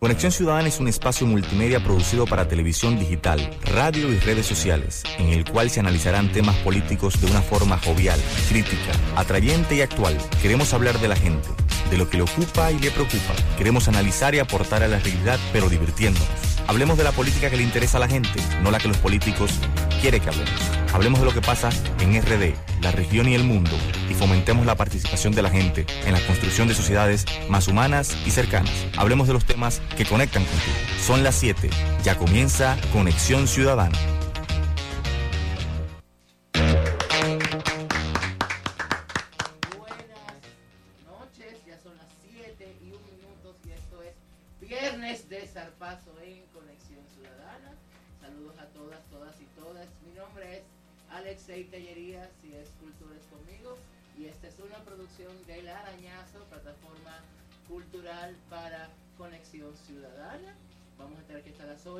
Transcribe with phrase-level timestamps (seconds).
[0.00, 5.28] Conexión Ciudadana es un espacio multimedia producido para televisión digital, radio y redes sociales, en
[5.28, 8.18] el cual se analizarán temas políticos de una forma jovial,
[8.48, 10.16] crítica, atrayente y actual.
[10.40, 11.50] Queremos hablar de la gente,
[11.90, 13.34] de lo que le ocupa y le preocupa.
[13.58, 16.49] Queremos analizar y aportar a la realidad, pero divirtiéndonos.
[16.66, 19.52] Hablemos de la política que le interesa a la gente, no la que los políticos
[20.00, 20.50] quieren que hablemos.
[20.92, 21.70] Hablemos de lo que pasa
[22.00, 23.70] en RD, la región y el mundo,
[24.08, 28.30] y fomentemos la participación de la gente en la construcción de sociedades más humanas y
[28.30, 28.72] cercanas.
[28.96, 30.76] Hablemos de los temas que conectan contigo.
[31.04, 31.70] Son las 7.
[32.02, 33.98] Ya comienza Conexión Ciudadana.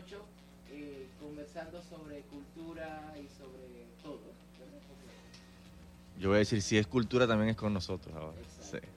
[0.04, 0.16] 8
[0.72, 4.20] eh, conversando sobre cultura y sobre todo.
[6.18, 8.37] Yo voy a decir, si es cultura, también es con nosotros ahora.
[8.60, 8.76] Sí.
[8.76, 8.88] Exacto.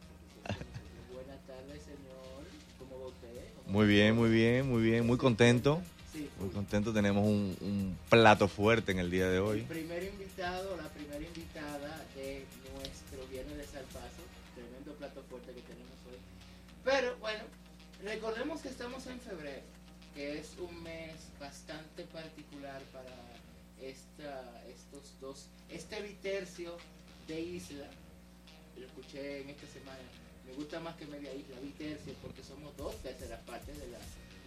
[1.14, 2.44] Buenas tardes, señor.
[2.80, 3.30] ¿Cómo va usted?
[3.68, 5.82] Muy bien, muy bien, muy bien, muy contento.
[6.12, 6.30] Sí.
[6.40, 9.62] Muy contento, tenemos un, un plato fuerte en el día de El hoy.
[9.62, 14.22] primer invitado, la primera invitada de nuestro Viernes de Salpazo.
[14.54, 16.20] Tremendo plato fuerte que tenemos hoy.
[16.84, 17.44] Pero bueno,
[18.04, 19.64] recordemos que estamos en febrero,
[20.14, 23.14] que es un mes bastante particular para
[23.82, 26.78] esta, estos dos, este bitercio
[27.28, 27.88] de isla.
[28.78, 30.00] Lo escuché en esta semana.
[30.46, 33.98] Me gusta más que media isla, bitercio, porque somos dos terceras partes de la.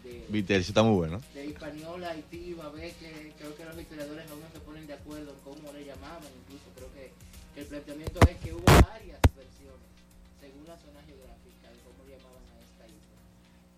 [0.05, 1.21] De, Vitercio está muy bueno.
[1.35, 5.41] de Hispaniola, Haití, Babeque, creo que los historiadores aún no se ponen de acuerdo en
[5.41, 7.11] cómo le llamaban, incluso creo que,
[7.55, 9.91] que el planteamiento es que hubo varias versiones,
[10.39, 12.56] según la zona geográfica, de cómo llamaban a.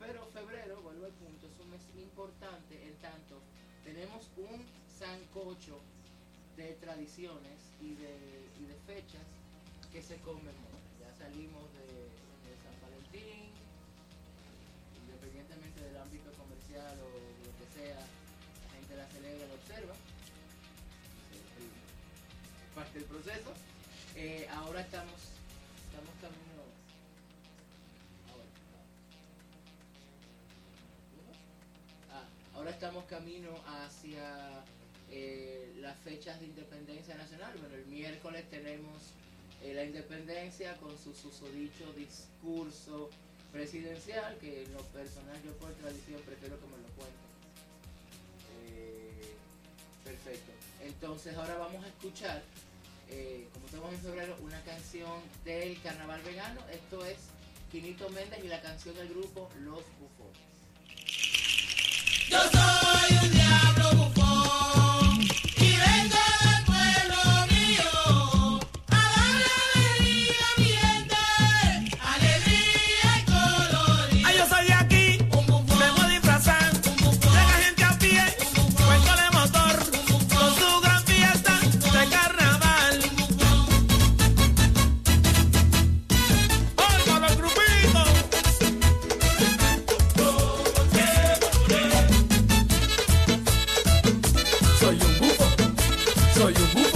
[0.08, 3.42] Pero febrero, vuelvo al punto, es un mes importante en tanto
[3.84, 5.80] tenemos un sancocho
[6.56, 8.48] de tradiciones y de,
[8.86, 9.28] fechas
[9.92, 10.80] que se conmemoran.
[10.98, 12.08] Ya salimos de,
[12.64, 13.52] San Valentín,
[15.04, 17.08] independientemente del ámbito comercial o
[17.44, 19.94] lo que sea, la gente la celebra, la observa.
[22.74, 23.52] Parte del proceso.
[24.16, 25.20] Eh, ahora estamos,
[25.84, 26.47] estamos camino.
[32.78, 34.62] Estamos camino hacia
[35.10, 37.52] eh, las fechas de independencia nacional.
[37.58, 39.14] Bueno, el miércoles tenemos
[39.64, 43.10] eh, la independencia con su susodicho discurso
[43.50, 47.28] presidencial, que en lo personal yo por tradición prefiero que me lo cuenten.
[48.68, 49.34] Eh,
[50.04, 50.52] perfecto.
[50.80, 52.44] Entonces ahora vamos a escuchar,
[53.54, 56.60] como estamos en febrero, una canción del carnaval vegano.
[56.70, 57.18] Esto es
[57.72, 60.17] Quinito Méndez y la canción del grupo Los Bufones.
[62.30, 63.47] Yo soy un
[96.38, 96.87] Soy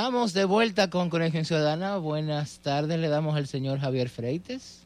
[0.00, 1.98] estamos de vuelta con Conexión Ciudadana.
[1.98, 4.80] Buenas tardes, le damos al señor Javier Freites.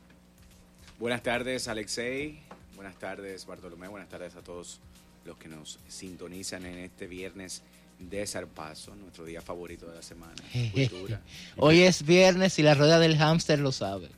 [0.98, 2.40] Buenas tardes, Alexei.
[2.74, 3.86] Buenas tardes, Bartolomé.
[3.86, 4.80] Buenas tardes a todos
[5.24, 7.62] los que nos sintonizan en este viernes
[8.00, 10.34] de Zarpazo, nuestro día favorito de la semana.
[10.72, 11.20] Cultura.
[11.58, 14.08] Hoy es viernes y la rueda del hámster lo sabe.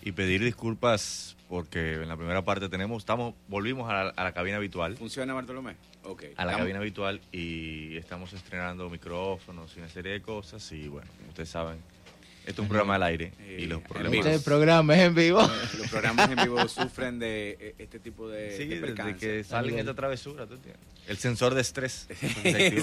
[0.00, 4.32] Y pedir disculpas porque en la primera parte tenemos, estamos, volvimos a la, a la
[4.32, 5.76] cabina habitual, ¿Funciona, Bartolomé?
[6.04, 6.22] Ok.
[6.22, 10.88] a la Estamos- cabina habitual y estamos estrenando micrófonos y una serie de cosas y
[10.88, 11.78] bueno, ustedes saben,
[12.46, 14.12] esto es un programa al aire Eh, y los en problemas...
[14.12, 14.26] vivo.
[14.28, 15.40] Este programa es en vivo.
[15.78, 19.78] Los programas en vivo sufren de eh, este tipo de, Sí, de desde que salen
[19.78, 20.80] esta travesura, ¿tú entiendes?
[21.08, 22.06] El sensor de estrés.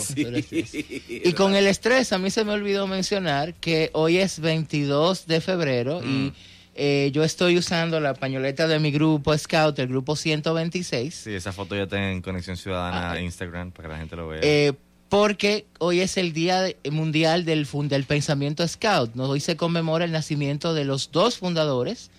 [0.02, 5.28] Sí, Y con el estrés, a mí se me olvidó mencionar que hoy es 22
[5.28, 6.34] de febrero y Mm.
[6.76, 11.14] Eh, yo estoy usando la pañoleta de mi grupo Scout, el grupo 126.
[11.14, 14.16] Sí, esa foto ya está en Conexión Ciudadana Ah, en Instagram para que la gente
[14.16, 14.40] lo vea.
[14.44, 14.74] Eh,
[15.10, 19.14] porque hoy es el Día Mundial del, del Pensamiento Scout.
[19.14, 19.26] ¿no?
[19.26, 22.10] Hoy se conmemora el nacimiento de los dos fundadores,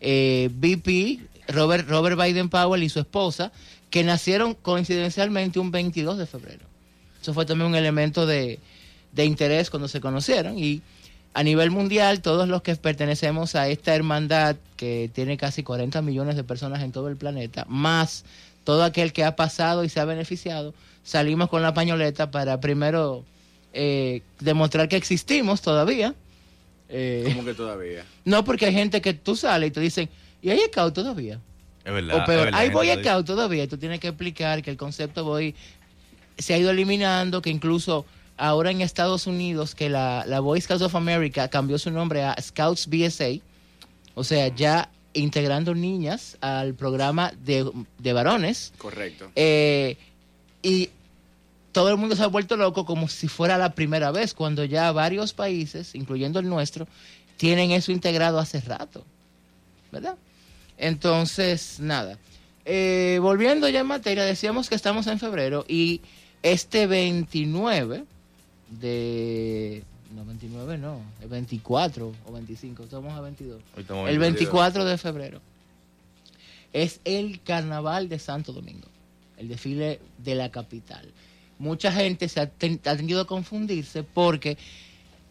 [0.00, 1.20] eh, BP,
[1.52, 3.52] Robert, Robert Biden Powell y su esposa,
[3.90, 6.66] que nacieron coincidencialmente un 22 de febrero.
[7.22, 8.58] Eso fue también un elemento de,
[9.12, 10.82] de interés cuando se conocieron y
[11.32, 16.36] a nivel mundial todos los que pertenecemos a esta hermandad que tiene casi 40 millones
[16.36, 18.24] de personas en todo el planeta, más
[18.64, 23.24] todo aquel que ha pasado y se ha beneficiado, salimos con la pañoleta para primero
[23.72, 26.14] eh, demostrar que existimos todavía.
[26.88, 28.04] Eh, ¿Cómo que todavía?
[28.24, 30.08] no porque hay gente que tú sales y te dicen,
[30.42, 31.40] ¿y hay scout todavía?
[31.84, 32.16] es verdad.
[32.16, 32.88] o es peor, verdad, hay Boy.
[32.88, 33.64] Scout todavía.
[33.64, 35.54] Y tú tienes que explicar que el concepto Boy
[36.38, 38.04] se ha ido eliminando, que incluso
[38.40, 42.34] ahora en Estados Unidos, que la, la Boy Scouts of America cambió su nombre a
[42.40, 43.40] Scouts BSA,
[44.14, 48.72] o sea, ya integrando niñas al programa de, de varones.
[48.78, 49.30] Correcto.
[49.36, 49.98] Eh,
[50.62, 50.88] y
[51.72, 54.90] todo el mundo se ha vuelto loco como si fuera la primera vez, cuando ya
[54.90, 56.88] varios países, incluyendo el nuestro,
[57.36, 59.04] tienen eso integrado hace rato.
[59.92, 60.16] ¿Verdad?
[60.78, 62.18] Entonces, nada.
[62.64, 66.00] Eh, volviendo ya en materia, decíamos que estamos en febrero y
[66.42, 68.04] este 29
[68.70, 69.82] de...
[70.14, 73.60] No, 29 no, el 24 o 25, estamos a 22.
[73.76, 75.40] Hoy estamos El en- 24 de febrero
[76.72, 78.86] es el carnaval de Santo Domingo,
[79.36, 81.08] el desfile de la capital.
[81.58, 84.56] Mucha gente se ha, ten- ha tenido a confundirse porque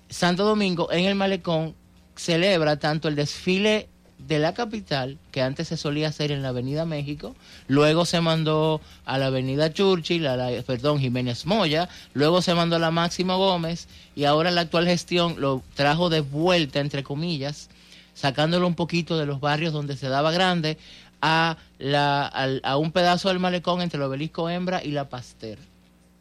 [0.09, 1.75] Santo Domingo en el malecón
[2.15, 3.87] celebra tanto el desfile
[4.27, 7.35] de la capital, que antes se solía hacer en la Avenida México,
[7.67, 12.75] luego se mandó a la Avenida Churchill, a la, perdón, Jiménez Moya, luego se mandó
[12.75, 17.69] a la Máximo Gómez y ahora la actual gestión lo trajo de vuelta, entre comillas,
[18.13, 20.77] sacándolo un poquito de los barrios donde se daba grande
[21.21, 25.57] a, la, al- a un pedazo del malecón entre el obelisco Hembra y la Pasteur.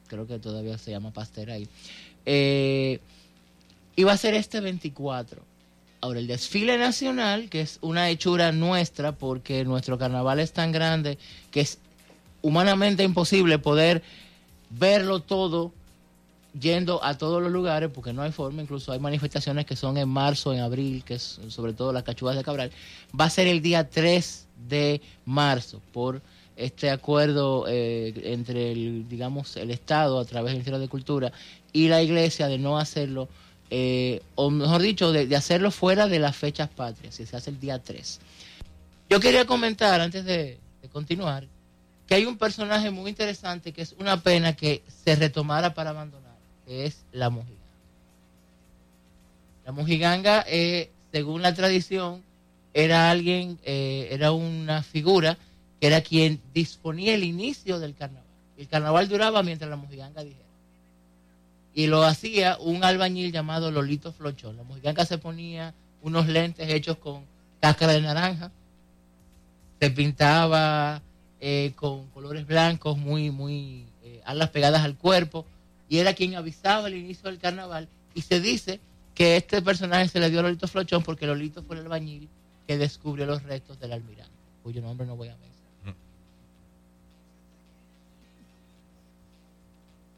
[0.07, 1.69] Creo que todavía se llama Pasteur ahí.
[2.25, 3.01] Eh,
[4.07, 5.43] va a ser este 24.
[6.01, 11.19] Ahora, el desfile nacional, que es una hechura nuestra, porque nuestro carnaval es tan grande
[11.51, 11.79] que es
[12.41, 14.03] humanamente imposible poder
[14.71, 15.73] verlo todo
[16.59, 20.09] yendo a todos los lugares, porque no hay forma, incluso hay manifestaciones que son en
[20.09, 22.71] marzo, en abril, que es sobre todo las cachugas de Cabral,
[23.19, 26.23] va a ser el día 3 de marzo, por
[26.57, 31.33] este acuerdo eh, entre, el, digamos, el Estado a través del Ministerio de Cultura
[31.73, 33.29] y la Iglesia de no hacerlo,
[33.71, 37.61] eh, o mejor dicho, de, hacerlo fuera de las fechas patrias, si se hace el
[37.61, 38.21] día 3.
[39.11, 41.47] Yo quería comentar, antes de, de continuar,
[42.07, 46.37] que hay un personaje muy interesante que es una pena que se retomara para abandonar,
[46.67, 47.59] que es la mojiganga.
[49.67, 52.23] La mojiganga, eh, según la tradición,
[52.73, 55.37] era alguien, eh, era una figura
[55.79, 58.25] que era quien disponía el inicio del carnaval.
[58.57, 60.48] El carnaval duraba mientras la mojiganga dijera.
[61.75, 64.57] Y lo hacía un albañil llamado Lolito Flochón.
[64.57, 67.25] La mojiganga se ponía unos lentes hechos con
[67.61, 68.51] cáscara de naranja,
[69.81, 71.03] se pintaba
[71.41, 75.47] eh, con colores blancos, muy, muy eh, alas pegadas al cuerpo,
[75.89, 77.89] y era quien avisaba el inicio del carnaval.
[78.15, 78.81] Y se dice
[79.15, 82.29] que este personaje se le dio a Lolito Flochón porque Lolito fue el albañil
[82.67, 84.33] que descubrió los restos del almirante,
[84.63, 85.59] cuyo nombre no voy a mencionar.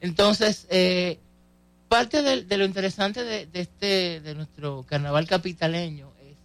[0.01, 1.19] Entonces, eh,
[1.91, 6.37] parte de, de lo interesante de, de este, de nuestro carnaval capitaleño es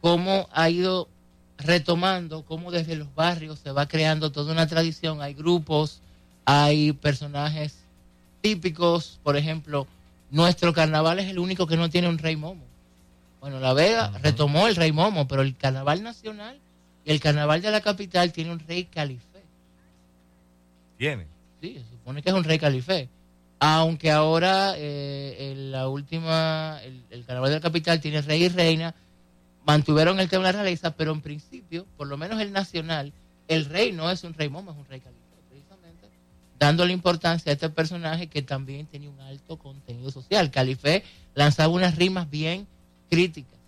[0.00, 1.08] cómo ha ido
[1.58, 5.20] retomando, cómo desde los barrios se va creando toda una tradición.
[5.20, 6.00] Hay grupos,
[6.44, 7.74] hay personajes
[8.40, 9.88] típicos, por ejemplo,
[10.30, 12.62] nuestro carnaval es el único que no tiene un rey momo.
[13.40, 16.60] Bueno, La Vega retomó el Rey Momo, pero el Carnaval Nacional
[17.04, 19.42] y el Carnaval de la capital tiene un Rey Califé.
[20.96, 21.26] Tiene.
[21.60, 23.08] Sí, se supone que es un Rey Califé.
[23.64, 28.48] Aunque ahora eh, en la última, el, el Carnaval de la capital tiene Rey y
[28.48, 28.92] Reina,
[29.64, 33.12] mantuvieron el tema de la realeza, pero en principio, por lo menos el nacional,
[33.46, 36.08] el rey no es un rey momo, es un rey califé, precisamente,
[36.58, 40.50] dándole importancia a este personaje que también tenía un alto contenido social.
[40.50, 41.04] Califé
[41.34, 42.66] lanzaba unas rimas bien
[43.10, 43.60] críticas.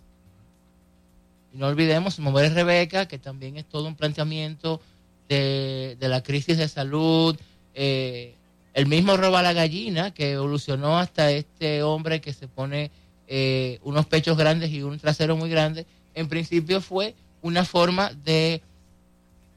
[1.53, 4.81] Y no olvidemos Mujeres Rebeca, que también es todo un planteamiento
[5.29, 7.37] de, de la crisis de salud.
[7.73, 8.34] eh,
[8.75, 12.91] el mismo Roba la Gallina, que evolucionó hasta este hombre que se pone
[13.27, 18.61] eh, unos pechos grandes y un trasero muy grande, en principio fue una forma de,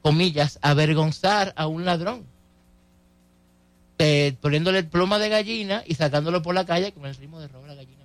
[0.01, 2.23] comillas, avergonzar a un ladrón.
[3.97, 7.67] Eh, poniéndole pluma de gallina y sacándolo por la calle con el ritmo de Roba
[7.67, 7.99] la Gallina.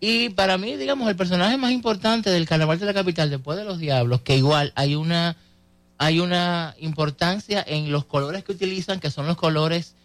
[0.00, 3.64] Y para mí, digamos, el personaje más importante del Carnaval de la Capital, después de
[3.64, 5.36] los Diablos, que igual hay una,
[6.02, 9.96] hay una importancia en los colores que utilizan, que son los colores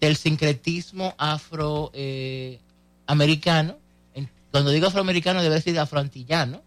[0.00, 3.76] del sincretismo afroamericano.
[4.14, 6.62] Eh, cuando digo afroamericano, debe decir afroantillano,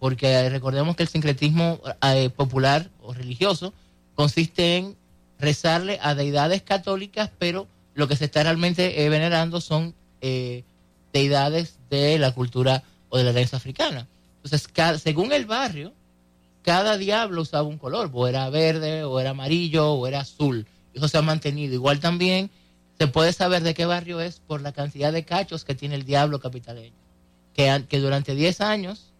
[0.00, 3.72] porque recordemos que el sincretismo eh, popular o religioso
[4.16, 4.96] consiste en
[5.38, 10.64] rezarle a deidades católicas, pero lo que se está realmente eh, venerando son eh,
[11.12, 14.08] deidades de la cultura o de la herencia africana.
[14.42, 14.68] Entonces,
[15.00, 15.92] según el barrio,
[16.62, 20.66] cada diablo usaba un color, o era verde, o era amarillo, o era azul.
[20.94, 21.74] Eso se ha mantenido.
[21.74, 22.50] Igual también
[22.98, 26.04] se puede saber de qué barrio es por la cantidad de cachos que tiene el
[26.04, 26.94] diablo capitaleño.
[27.54, 29.12] Que, an- que durante 10 años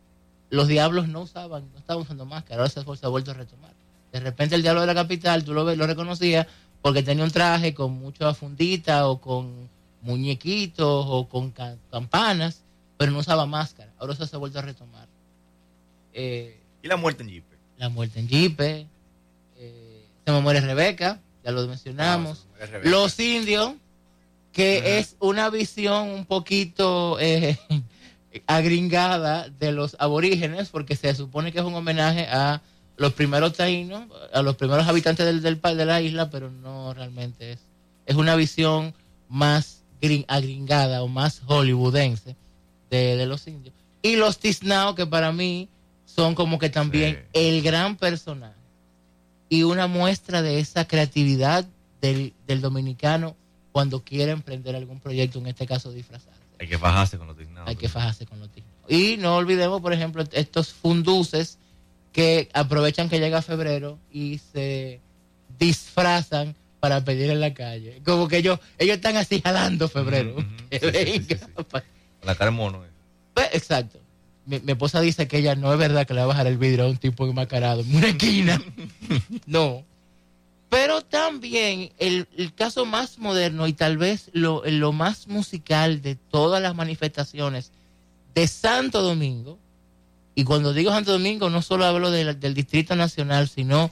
[0.51, 3.73] los diablos no usaban, no estaban usando máscara, ahora se, ha vuelto a retomar.
[4.13, 6.47] De repente el diablo de la capital, tú lo, ves- lo reconocías
[6.83, 9.69] porque tenía un traje con mucha fundita o con
[10.03, 12.61] muñequitos o con ca- campanas,
[12.99, 13.91] pero no usaba máscara.
[13.99, 15.09] Ahora eso se ha vuelto a retomar.
[16.13, 17.45] Eh, ¿Y la muerte en Jeep?
[17.79, 18.87] la muerte en Jipe,
[19.57, 22.47] eh, Se me muere Rebeca, ya lo mencionamos.
[22.61, 22.67] Ah.
[22.85, 23.73] Los indios,
[24.53, 27.59] que es una visión un poquito eh,
[28.47, 32.63] agringada de los aborígenes, porque se supone que es un homenaje a
[32.97, 37.53] los primeros taínos, a los primeros habitantes del, del de la isla, pero no realmente
[37.53, 37.61] es.
[38.07, 38.95] Es una visión
[39.29, 42.37] más gring- agringada o más hollywoodense
[42.91, 43.75] de, de los indios.
[44.03, 45.69] Y los tiznao, que para mí
[46.15, 47.41] son como que también Sí.
[47.47, 48.55] el gran personaje
[49.49, 51.67] y una muestra de esa creatividad
[52.01, 53.37] del, del dominicano
[53.73, 56.41] cuando quiere emprender algún proyecto, en este caso disfrazarse.
[56.59, 57.69] Hay que fajarse con los tiznados.
[57.69, 58.73] Hay que fajarse con los tiznaos.
[58.89, 61.59] Y no olvidemos, por ejemplo, estos funduces
[62.13, 65.01] que aprovechan que llega febrero y se
[65.59, 68.03] disfrazan para pedir en la calle.
[68.05, 70.37] Como que ellos, ellos están así jalando febrero.
[70.69, 71.79] Que Sí, venga, sí, sí.
[72.27, 72.85] la cara mono.
[72.85, 72.89] eh.
[73.35, 73.99] pues, exacto.
[74.47, 76.59] Mi, mi esposa dice que ella no es verdad que le va a bajar el
[76.59, 78.61] vidrio a un tipo enmascarado en una esquina.
[79.47, 79.85] no.
[80.69, 86.17] Pero también el, el caso más moderno y tal vez lo, lo más musical de
[86.17, 87.73] todas las manifestaciones
[88.35, 89.59] de Santo Domingo,
[90.35, 93.91] y cuando digo Santo Domingo no solo hablo de del Distrito Nacional, sino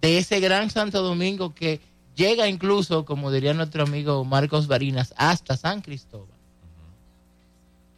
[0.00, 1.80] de ese gran Santo Domingo que
[2.14, 6.38] llega incluso, como diría nuestro amigo Marcos Barinas, hasta San Cristóbal,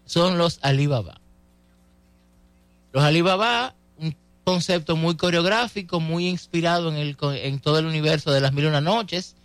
[0.07, 1.21] son los Alibaba.
[2.93, 8.41] Los Alibaba, un concepto muy coreográfico, muy inspirado en, el, en todo el universo de
[8.41, 9.37] las mil y una noches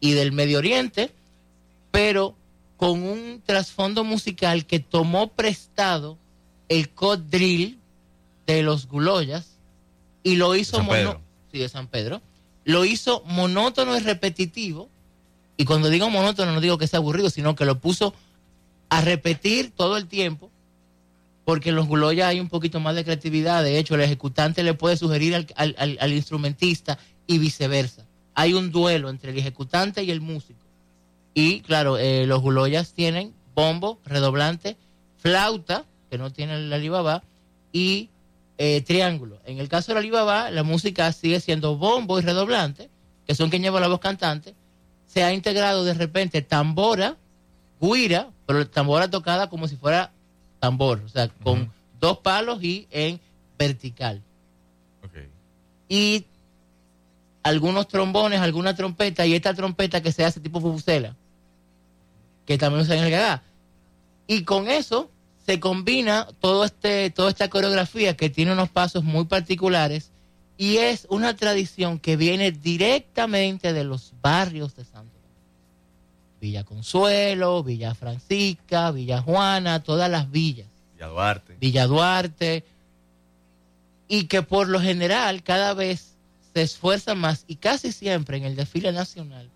[0.00, 1.12] y del Medio Oriente,
[1.90, 2.36] pero
[2.76, 6.18] con un trasfondo musical que tomó prestado
[6.68, 7.78] el codrill
[8.46, 9.56] de los Guloyas
[10.22, 11.20] y lo hizo Pedro.
[11.52, 12.20] sí, de San Pedro,
[12.64, 14.88] lo hizo monótono y repetitivo.
[15.56, 18.12] Y cuando digo monótono no digo que sea aburrido, sino que lo puso
[18.88, 20.50] a repetir todo el tiempo,
[21.46, 23.62] porque en los Guloyas hay un poquito más de creatividad.
[23.62, 25.46] De hecho, el ejecutante le puede sugerir al,
[25.78, 26.98] al- al- instrumentista
[27.28, 28.04] y viceversa.
[28.34, 30.58] Hay un duelo entre el ejecutante y el músico.
[31.34, 34.76] Y claro, eh, los Guloyas tienen bombo, redoblante,
[35.18, 37.22] flauta, que no tiene el Alibaba,
[37.72, 38.10] y
[38.58, 39.38] eh, triángulo.
[39.44, 42.90] En el caso del Alibaba, la música sigue siendo bombo y redoblante,
[43.24, 44.56] que son quien lleva la voz cantante.
[45.06, 47.16] Se ha integrado de repente tambora,
[47.80, 50.10] guira, pero tambora tocada como si fuera
[50.58, 53.20] tambor, o sea, con dos palos y en
[53.58, 54.22] vertical.
[55.88, 56.24] Y
[57.42, 61.14] algunos trombones, alguna trompeta, y esta trompeta que se hace tipo fufusela,
[62.44, 63.42] que también usan en el gagá.
[64.26, 65.10] Y con eso
[65.46, 70.10] se combina todo este, toda esta coreografía que tiene unos pasos muy particulares
[70.58, 74.95] y es una tradición que viene directamente de los barrios de Domingo.
[76.40, 80.66] Villa Consuelo, Villa Francisca, Villa Juana, todas las villas.
[80.94, 81.56] Villa Duarte.
[81.60, 82.64] Villa Duarte,
[84.08, 86.14] y que por lo general cada vez
[86.54, 89.50] se esfuerza más y casi siempre en el desfile nacional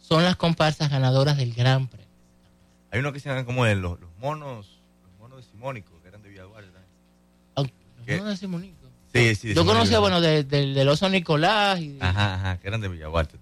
[0.00, 2.06] son las comparsas ganadoras del Gran Premio.
[2.92, 6.08] Hay uno que se llaman como de los, los monos, los monos de Simónico, que
[6.08, 6.70] eran de Villa Duarte
[8.04, 8.18] ¿Qué?
[8.18, 8.86] no de Simonico.
[9.12, 9.48] Sí, sí.
[9.48, 9.66] de Yo Simónico.
[9.72, 11.80] conocía, bueno, de- del del oso Nicolás.
[11.80, 13.36] Y, Ajá, ajá, que eran de Villa Duarte.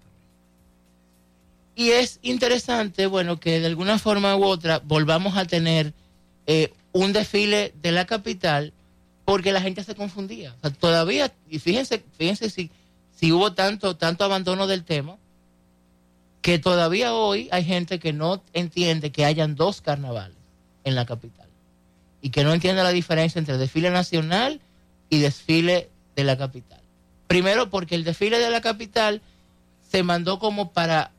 [1.77, 5.93] Y es interesante, bueno, que de alguna forma u otra volvamos a tener
[6.47, 8.73] eh, un desfile de la capital
[9.25, 10.55] porque la gente se confundía.
[10.59, 12.71] O sea, todavía, y fíjense, fíjense si,
[13.17, 15.17] si hubo tanto, tanto abandono del tema,
[16.43, 20.37] que todavía hoy hay gente que no entiende que hayan dos carnavales
[20.85, 21.49] en la capital
[22.21, 24.61] y que no entiende la diferencia entre desfile nacional
[25.09, 26.81] y desfile de la capital.
[27.27, 29.23] Primero porque el desfile de la capital
[29.91, 31.13] se mandó como para,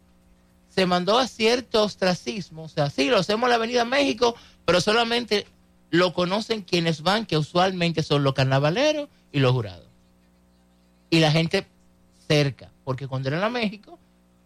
[0.76, 4.36] se mandó a cierto ostracismo, o sea, sí, lo hacemos en la Avenida México,
[4.66, 5.48] pero solamente
[5.90, 9.88] lo conocen quienes van, que usualmente son los carnavaleros y los jurados.
[11.10, 11.66] Y la gente
[12.28, 13.98] cerca, porque cuando era la México,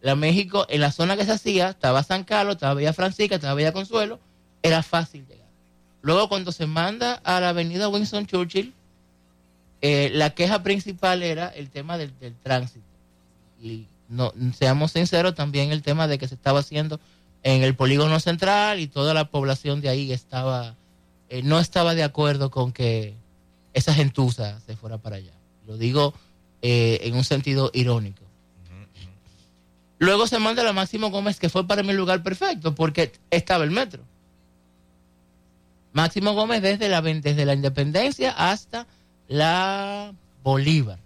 [0.02, 3.56] la México, en la zona que se hacía, estaba San Carlos, estaba Villa Francisca, estaba
[3.56, 4.20] Villa Consuelo,
[4.62, 5.48] era fácil llegar.
[6.02, 8.74] Luego cuando se manda a la avenida Winston Churchill,
[9.82, 12.14] eh, la queja principal era el tema del,
[12.44, 12.86] tránsito.
[14.10, 17.00] No, seamos sinceros, también el tema de que se estaba haciendo
[17.44, 20.76] en el polígono central y toda la población de ahí estaba,
[21.30, 23.16] eh, no estaba de acuerdo con que
[23.74, 25.34] esa gentuza se fuera para allá.
[25.68, 26.14] Lo digo
[26.62, 28.24] eh, en un sentido irónico.
[30.00, 33.72] Luego se manda a Máximo Gómez, que fue para el lugar perfecto, porque estaba el
[33.72, 34.04] metro.
[35.92, 38.88] Máximo Gómez desde la, desde la independencia hasta
[39.28, 41.00] la Bolívar.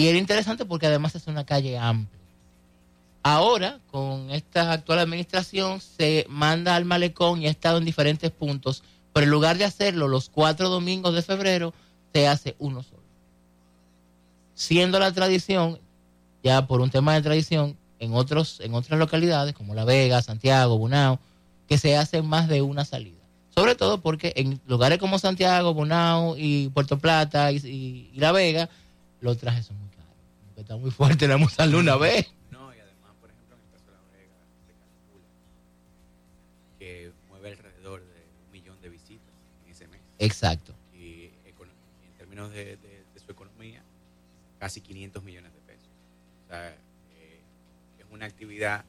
[0.00, 2.18] Y era interesante porque además es una calle amplia.
[3.22, 8.82] Ahora, con esta actual administración, se manda al malecón y ha estado en diferentes puntos,
[9.12, 11.74] pero en lugar de hacerlo los cuatro domingos de febrero,
[12.14, 13.02] se hace uno solo.
[14.54, 15.78] Siendo la tradición,
[16.42, 20.78] ya por un tema de tradición, en, otros, en otras localidades como La Vega, Santiago,
[20.78, 21.18] Bunao,
[21.68, 23.18] que se hacen más de una salida.
[23.54, 27.56] Sobre todo porque en lugares como Santiago, Bonao y Puerto Plata y-
[28.14, 28.70] y La Vega,
[29.20, 29.89] los trajes son muy
[30.60, 32.32] está muy fuerte, la hemos salido una vez.
[32.50, 34.34] No, y además, por ejemplo, en el caso de La Vega,
[34.66, 35.26] se calcula
[36.78, 40.00] que mueve alrededor de un millón de visitas en ese mes.
[40.18, 40.74] Exacto.
[40.94, 43.82] Y en términos de, de- de su economía,
[44.58, 45.88] casi 500 millones de pesos.
[46.46, 47.40] O sea, eh,
[47.98, 48.84] es una actividad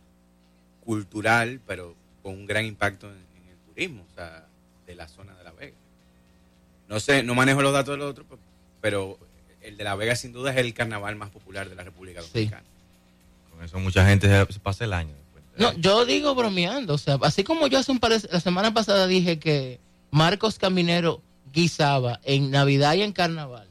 [0.86, 4.46] cultural, pero con un gran impacto en, en el turismo, o sea,
[4.86, 5.76] de la zona de La Vega.
[6.90, 8.36] No sé, no manejo los datos de los otros, pe-
[8.82, 9.18] pero
[9.62, 12.64] el de La Vega sin duda es el carnaval más popular de la República Dominicana.
[13.52, 15.14] Con eso mucha gente se, pasa el año.
[15.14, 15.44] después.
[15.58, 18.74] No, yo digo bromeando, o sea, así como yo hace un par de, la semana
[18.74, 21.22] pasada dije que Marcos Caminero
[21.54, 23.68] guisaba en Navidad y en Carnaval.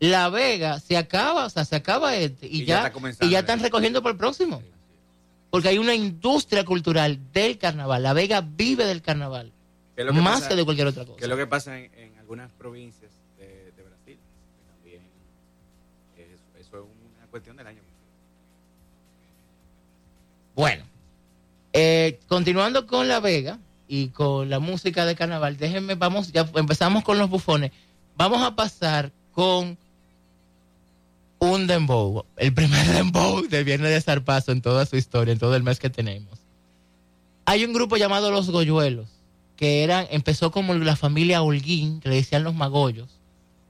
[0.00, 3.26] La Vega se acaba, o sea, se acaba este y, Y ya ya, está comenzando,
[3.26, 4.62] y ya están recogiendo por el próximo.
[5.50, 8.02] Porque hay una industria cultural del carnaval.
[8.02, 9.50] La Vega vive del carnaval,
[9.96, 11.16] ¿Qué es lo que más pasa- que de cualquier otra cosa.
[11.18, 13.07] ¿Qué es lo que pasa en, en algunas provincias
[20.58, 20.82] Bueno,
[21.72, 27.04] eh, continuando con La Vega y con la música de carnaval, déjenme, vamos, ya empezamos
[27.04, 27.70] con los bufones.
[28.16, 29.78] Vamos a pasar con
[31.38, 35.54] un dembow, el primer dembow del Viernes de Zarpazo en toda su historia, en todo
[35.54, 36.40] el mes que tenemos.
[37.44, 39.06] Hay un grupo llamado Los Goyuelos,
[39.54, 43.20] que eran, empezó como la familia Holguín, que le decían los magollos.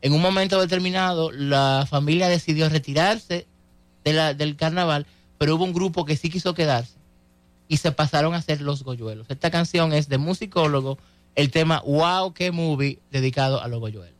[0.00, 3.46] En un momento determinado, la familia decidió retirarse
[4.04, 5.06] de la- del carnaval,
[5.38, 6.98] pero hubo un grupo que sí quiso quedarse
[7.68, 9.26] y se pasaron a ser los goyuelos.
[9.30, 10.98] Esta canción es de musicólogo,
[11.34, 14.18] el tema Wow, qué movie, dedicado a los goyuelos.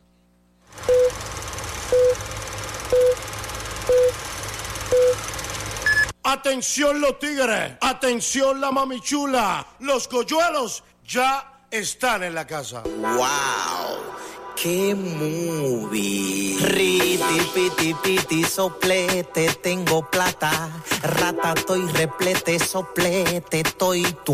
[6.23, 12.83] Atención los tigres, atención la mamichula, los coyuelos ya están en la casa.
[12.83, 14.18] ¡Wow!
[14.61, 16.57] ¡Qué movie!
[16.59, 20.69] Riti, piti, piti, soplete, tengo plata.
[21.01, 24.33] Rata, estoy replete, soplete, estoy tu.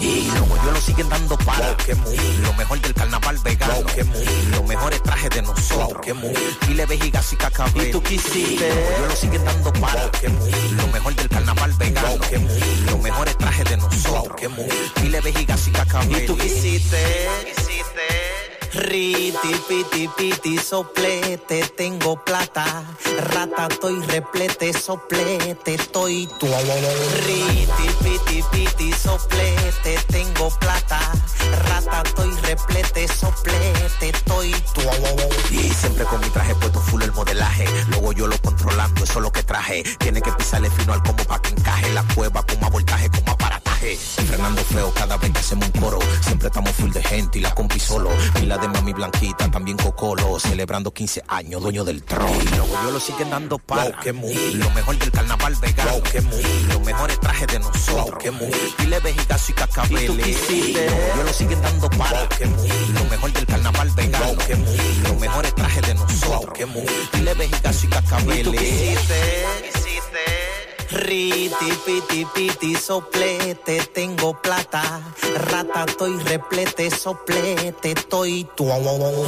[0.00, 1.76] Y los goyuelos siguen dando para.
[1.76, 2.38] ¡Qué movie!
[2.42, 3.86] Lo mejor del carnaval vegano.
[3.94, 4.26] ¡Qué movie!
[4.50, 6.00] Los mejores trajes de nosotros.
[6.02, 6.56] ¡Qué movie!
[6.66, 7.88] Dile vejiga y cacabé.
[7.88, 8.66] ¿Y tú quisiste?
[8.66, 10.10] Los goyuelos siguen dando para.
[10.12, 10.70] ¡Qué movie!
[10.70, 12.22] Lo mejor del carnaval vegano.
[12.30, 12.82] ¡Qué movie!
[12.86, 14.36] Los mejores trajes de nosotros.
[14.38, 14.72] ¡Qué movie!
[15.02, 16.24] Dile vejiga y cacabé.
[16.24, 17.28] ¿Y tú quisiste?
[17.44, 18.49] ¿Quisiste?
[18.72, 22.84] Riti, piti, piti, soplete, tengo plata.
[23.32, 26.46] Rata, estoy replete, soplete, estoy tu.
[27.26, 31.00] Riti, piti, piti, soplete, tengo plata.
[31.68, 34.82] Rata, estoy replete, soplete, estoy tu.
[35.50, 37.64] Y siempre con mi traje puesto full el modelaje.
[37.88, 39.82] Luego yo lo controlando, eso es lo que traje.
[39.98, 41.92] Tiene que pisarle fino al como pa' que encaje.
[41.92, 43.36] La cueva con más voltaje, con más
[43.80, 43.96] aparataje.
[43.96, 45.98] Fernando feo cada vez que hacemos un coro.
[46.22, 48.10] Siempre estamos full de gente y la compi solo.
[48.42, 50.38] Y la de mami blanquita, también cocolo.
[50.38, 52.32] Celebrando 15 años, dueño del trono.
[52.84, 53.60] Yo lo siguen dando
[54.02, 54.34] qué muy.
[54.54, 55.90] Lo mejor del carnaval vegano.
[55.92, 56.22] Wow, qué.
[56.68, 58.10] Los mejores trajes de nosotros.
[58.10, 58.50] Wow, qué muy.
[58.76, 60.04] Pile vejigazo y cascabele.
[60.04, 60.86] ¿Y tú qué hiciste?
[60.86, 61.90] Luego yo lo siguen dando
[62.38, 62.68] qué muy.
[62.94, 64.26] Lo mejor del carnaval vegano.
[64.26, 64.56] Wow, qué.
[65.02, 66.28] Los mejores trajes de nosotros.
[66.28, 66.66] Wow, qué.
[67.12, 68.40] Pile vejigazo y cascabele.
[68.40, 70.49] ¿Y tú qué hiciste?
[70.90, 75.00] Riti, piti, piti, soplete, tengo plata.
[75.36, 78.68] Rata, estoy replete, soplete, estoy tu.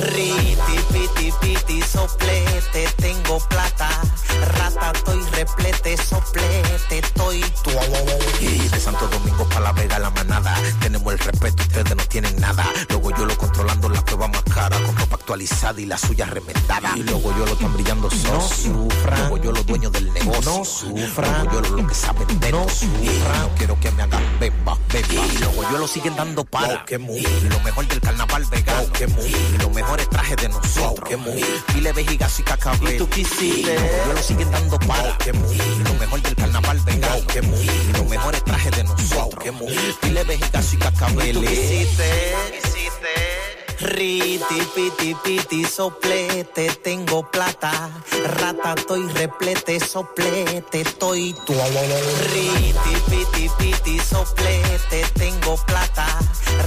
[0.01, 3.89] Riti, piti, piti, soplete, tengo plata.
[4.59, 7.71] Rata, estoy replete, soplete, estoy tu.
[8.41, 10.59] Y de Santo Domingo para La Vega la manada.
[10.81, 12.65] Tenemos el respeto, ustedes no tienen nada.
[12.89, 14.77] Luego yo lo controlando la cueva más cara.
[14.85, 16.91] Con ropa actualizada y la suya remendada.
[16.97, 19.21] Y luego yo lo están brillando No sufran.
[19.21, 20.43] Luego yo los dueños del negocio.
[20.43, 21.52] No sufran.
[21.53, 25.27] Yo lo que saben de No Y no quiero que me hagan beba, beba.
[25.27, 26.85] Y luego yo lo siguen dando para.
[26.89, 28.89] Y lo mejor del carnaval vegano.
[29.09, 29.27] Muy.
[29.27, 30.77] Y los mejores trajes de nosotros.
[30.77, 31.45] Wow, qué muy.
[31.75, 32.95] Pile vejigazo y cascabel.
[32.95, 33.77] ¿Y tú qué hiciste?
[34.07, 35.17] Yo lo siguen dando para.
[35.35, 35.57] Muy.
[35.57, 37.17] Y lo mejor del carnaval vegano.
[37.43, 37.69] Muy.
[37.69, 39.15] Y los mejores trajes de nosotros.
[39.15, 39.95] Wow, qué muy.
[40.01, 41.29] Pile vejigazo y cascabel.
[41.29, 43.42] ¿Y tú qué hiciste?
[43.83, 47.91] Riti, piti, piti, soplete, tengo plata.
[48.39, 51.53] Rata, estoy replete, soplete, estoy tu.
[52.33, 56.07] Riti, piti, piti, soplete, tengo plata.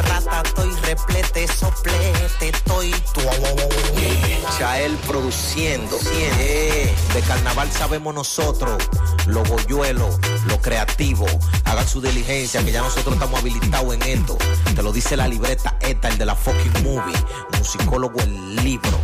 [0.10, 3.21] Rata, estoy replete, soplete, estoy tu.
[4.58, 5.97] Chael produciendo.
[6.13, 8.84] Eh, De carnaval sabemos nosotros.
[9.25, 11.25] Lo boyuelos, lo creativo.
[11.63, 14.38] Hagan su diligencia, que ya nosotros estamos habilitados en esto.
[14.75, 17.05] Te lo dice la libreta esta, el de la fucking movie.
[17.58, 19.00] Musicólogo el libro.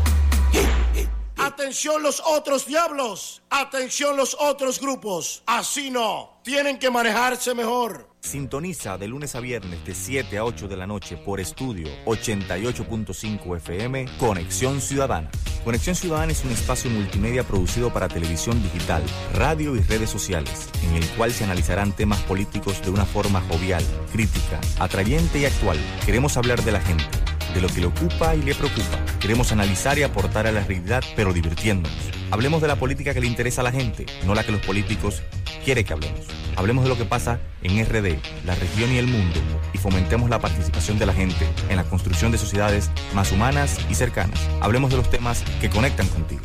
[0.52, 1.22] Yeah, yeah.
[1.38, 3.42] Atención los otros diablos.
[3.50, 5.44] Atención los otros grupos.
[5.46, 6.40] Así no.
[6.44, 8.10] Tienen que manejarse mejor.
[8.22, 13.58] Sintoniza de lunes a viernes de 7 a 8 de la noche por estudio 88.5
[13.58, 15.32] FM Conexión Ciudadana.
[15.64, 20.96] Conexión Ciudadana es un espacio multimedia producido para televisión digital, radio y redes sociales, en
[20.96, 25.80] el cual se analizarán temas políticos de una forma jovial, crítica, atrayente y actual.
[26.06, 27.06] Queremos hablar de la gente,
[27.54, 29.00] de lo que le ocupa y le preocupa.
[29.20, 31.98] Queremos analizar y aportar a la realidad, pero divirtiéndonos.
[32.32, 35.22] Hablemos de la política que le interesa a la gente, no la que los políticos
[35.66, 36.22] quieren que hablemos.
[36.56, 39.40] Hablemos de lo que pasa en RD, la región y el mundo,
[39.74, 43.96] y fomentemos la participación de la gente en la construcción de sociedades más humanas y
[43.96, 44.40] cercanas.
[44.62, 46.42] Hablemos de los temas que conectan contigo.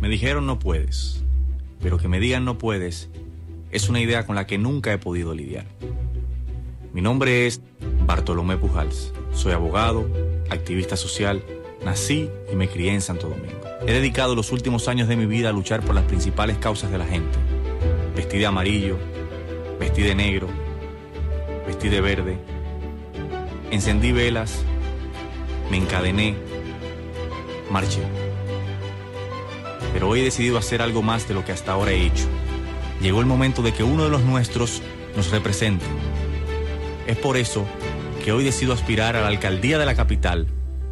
[0.00, 1.22] Me dijeron no puedes,
[1.80, 3.08] pero que me digan no puedes
[3.70, 5.66] es una idea con la que nunca he podido lidiar.
[6.92, 7.60] Mi nombre es
[8.06, 9.12] Bartolomé Pujals.
[9.32, 10.08] Soy abogado,
[10.50, 11.42] activista social,
[11.84, 13.60] nací y me crié en Santo Domingo.
[13.86, 16.98] He dedicado los últimos años de mi vida a luchar por las principales causas de
[16.98, 17.38] la gente.
[18.16, 18.98] Vestí de amarillo,
[19.78, 20.48] vestí de negro,
[21.66, 22.38] vestí de verde,
[23.70, 24.64] encendí velas,
[25.70, 26.34] me encadené,
[27.70, 28.02] marché.
[29.92, 32.24] Pero hoy he decidido hacer algo más de lo que hasta ahora he hecho.
[33.00, 34.82] Llegó el momento de que uno de los nuestros
[35.16, 35.86] nos represente.
[37.06, 37.64] Es por eso
[38.28, 40.48] que hoy decido aspirar a la alcaldía de la capital,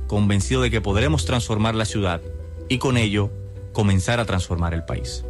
[0.07, 2.23] convencido de que podremos transformar la ciudad
[2.71, 3.31] y con ello
[3.75, 5.23] comenzar a transformar el país.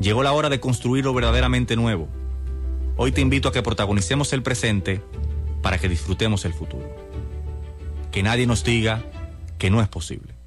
[0.00, 2.08] Llegó la hora de construir lo verdaderamente nuevo.
[2.96, 5.02] Hoy te invito a que protagonicemos el presente
[5.60, 6.96] para que disfrutemos el futuro.
[8.10, 9.02] Que nadie nos diga
[9.58, 10.39] que no es posible.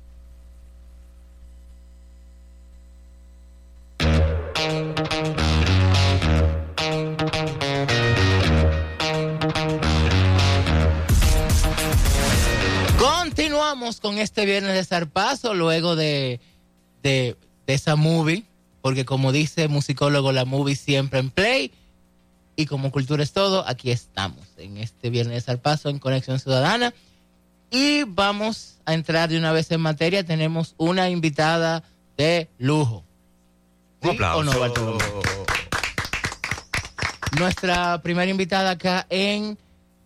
[13.73, 16.39] Continuamos con este viernes de zarpazo luego de,
[17.01, 18.43] de, de esa movie,
[18.83, 21.71] porque como dice musicólogo, la movie siempre en play.
[22.55, 26.93] Y como cultura es todo, aquí estamos en este viernes de zarpazo en Conexión Ciudadana.
[27.71, 30.23] Y vamos a entrar de una vez en materia.
[30.23, 31.83] Tenemos una invitada
[32.15, 33.03] de lujo.
[34.01, 34.53] Un ¿Sí aplauso.
[34.53, 34.99] no?
[37.39, 39.57] Nuestra primera invitada acá en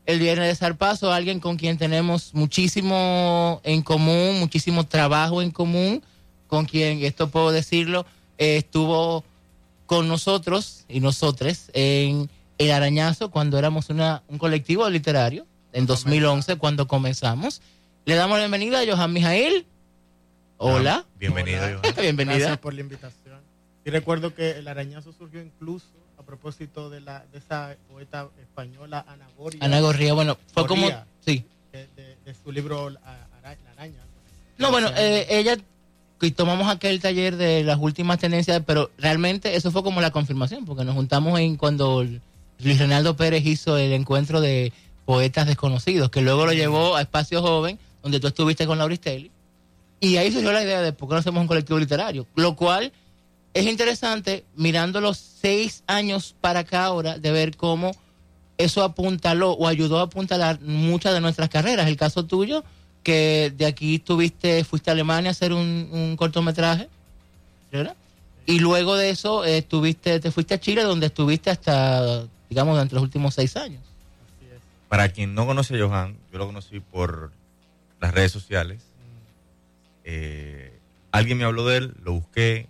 [0.08, 6.02] el Viernes de Zarpazo, alguien con quien tenemos muchísimo en común, muchísimo trabajo en común,
[6.48, 8.06] con quien, esto puedo decirlo,
[8.38, 9.26] eh, estuvo
[9.86, 16.56] con nosotros y nosotros en El Arañazo cuando éramos una, un colectivo literario, en 2011
[16.56, 17.62] cuando comenzamos,
[18.06, 19.65] Le damos la bienvenida a Johan Mijail.
[20.56, 21.06] Hola.
[21.20, 21.80] Bienvenido, Hola.
[21.84, 21.96] Johan.
[22.02, 22.38] Bienvenida.
[22.38, 23.41] Gracias por la invitación.
[23.84, 25.88] Y recuerdo que el arañazo surgió incluso
[26.28, 29.60] propósito de, la, de esa poeta española Ana Goria.
[29.63, 30.88] Ana Gorría, bueno, fue como...
[31.26, 31.44] Sí.
[31.72, 34.00] De, de- de su libro La Ara- La Araña.
[34.60, 35.58] No, bueno, eh, ella...
[36.20, 40.66] Y tomamos aquel taller de las últimas tendencias, pero realmente eso fue como la confirmación,
[40.66, 44.74] porque nos juntamos en cuando Luis Renaldo Pérez hizo el encuentro de
[45.06, 49.30] poetas desconocidos, que luego lo llevó a Espacio Joven, donde tú estuviste con Lauristelli,
[50.00, 52.92] y ahí surgió la idea de por qué no hacemos un colectivo literario, lo cual
[53.58, 57.91] es interesante mirando los seis años para acá ahora de ver cómo
[58.60, 61.88] eso apuntaló o ayudó a apuntalar muchas de nuestras carreras.
[61.88, 62.63] El caso tuyo,
[63.02, 66.88] que de aquí tuviste, fuiste a Alemania a hacer un, un cortometraje,
[67.72, 67.96] ¿verdad?
[68.46, 72.93] Y luego de eso eh, estuviste, te fuiste a Chile, donde estuviste hasta, digamos, durante
[72.93, 73.82] los últimos seis años.
[74.38, 74.62] Así es.
[74.88, 77.32] Para quien no conoce a Johan, yo lo conocí por
[78.00, 78.84] las redes sociales.
[80.04, 80.78] Eh,
[81.12, 82.67] alguien me habló de él, lo busqué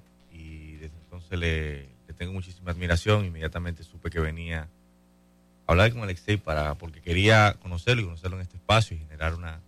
[1.27, 3.25] entonces le, le tengo muchísima admiración.
[3.25, 4.67] Inmediatamente supe que venía
[5.65, 9.35] a hablar con Alexei para, porque quería conocerlo y conocerlo en este espacio y generar
[9.35, 9.59] una,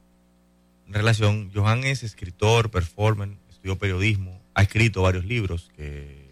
[0.88, 1.52] una relación.
[1.54, 6.30] Johan es escritor, performer, estudió periodismo, ha escrito varios libros que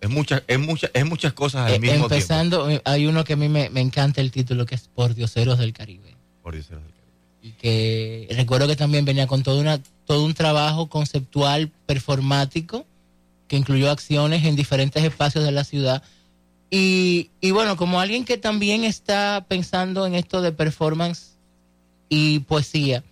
[0.00, 2.14] es muchas, es muchas, es muchas cosas al Eh, mismo tiempo.
[2.14, 5.58] empezando, hay uno que a mí me, me encanta el título, que es Por Dioseros
[5.58, 6.14] del Caribe.
[6.42, 6.94] Por Dios, Dios, Dios.
[7.42, 12.86] y que recuerdo que también venía con todo, una, todo un trabajo conceptual performático
[13.48, 16.02] que incluyó acciones en diferentes espacios de la ciudad.
[16.70, 21.36] Y, y bueno, como alguien que también está pensando en esto de performance
[22.08, 23.02] y poesía,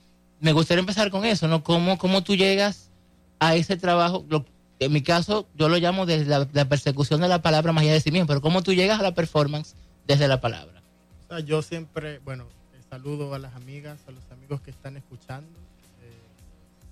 [0.41, 1.65] me gustaría empezar con eso, ¿no?
[1.65, 2.91] ¿Cómo, cómo tú llegas
[3.39, 4.25] a ese trabajo?
[4.29, 4.45] Lo-
[4.79, 7.95] en mi caso, yo lo llamo desde la, la persecución de la palabra más allá
[7.95, 9.75] de sí mismo, pero ¿cómo tú llegas a la performance
[10.07, 10.83] desde la palabra?
[11.25, 12.45] O sea, yo siempre, bueno,
[12.91, 15.49] saludo a las amigas, a los amigos que están escuchando.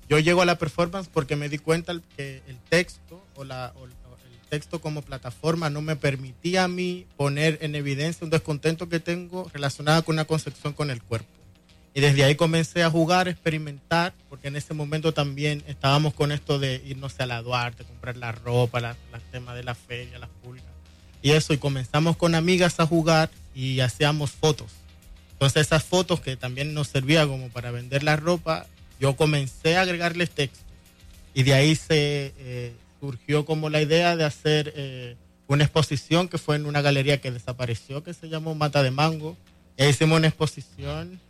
[0.09, 3.73] Yo llego a la performance porque me di cuenta el- que el texto o, la,
[3.83, 8.89] el el texto como plataforma no me permitía a mí poner en evidencia un descontento
[8.89, 11.29] que tengo relacionado con una concepción con el cuerpo.
[11.93, 16.31] Y desde ahí comencé a jugar, a experimentar, porque en ese momento también estábamos con
[16.31, 18.97] esto de irnos a la Duarte, comprar la ropa, la
[19.33, 20.65] tema de la feria, las pulgas.
[21.23, 24.71] Y eso, y comenzamos con amigas a jugar y hacíamos fotos.
[25.33, 28.67] Entonces esas fotos que también nos servían como para vender la ropa,
[29.01, 30.61] yo comencé a agregarles texto.
[31.35, 35.17] Y de ahí se eh, surgió como la idea de hacer eh,
[35.49, 39.37] una exposición que fue en una galería que desapareció, que se llamó Mata de Mango.
[39.79, 41.21] Ahí hicimos una exposición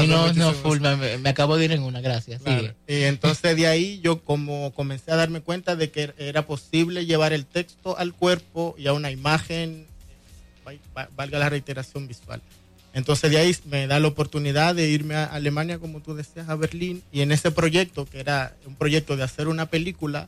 [0.00, 2.40] Si no, no, full, me, me acabo de ir en una, gracias.
[2.42, 2.72] Claro.
[2.86, 7.32] Y entonces de ahí yo como comencé a darme cuenta de que era posible llevar
[7.32, 9.86] el texto al cuerpo y a una imagen,
[10.66, 12.40] va- va- valga la reiteración visual.
[12.96, 16.54] Entonces de ahí me da la oportunidad de irme a Alemania, como tú decías, a
[16.56, 20.26] Berlín, y en ese proyecto, que era un proyecto de hacer una película,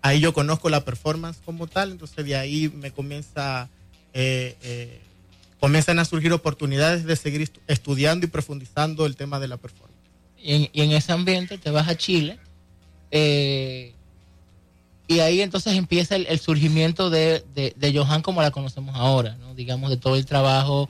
[0.00, 3.68] ahí yo conozco la performance como tal, entonces de ahí me comienza,
[4.14, 4.98] eh, eh,
[5.60, 9.94] comienzan a surgir oportunidades de seguir estu- estudiando y profundizando el tema de la performance.
[10.42, 12.38] Y en, ese ambiente te vas a Chile.
[13.10, 13.92] eh,
[15.08, 19.36] y ahí entonces empieza el, el surgimiento de, de, de Johan como la conocemos ahora,
[19.36, 19.54] ¿no?
[19.54, 20.88] digamos, de todo el trabajo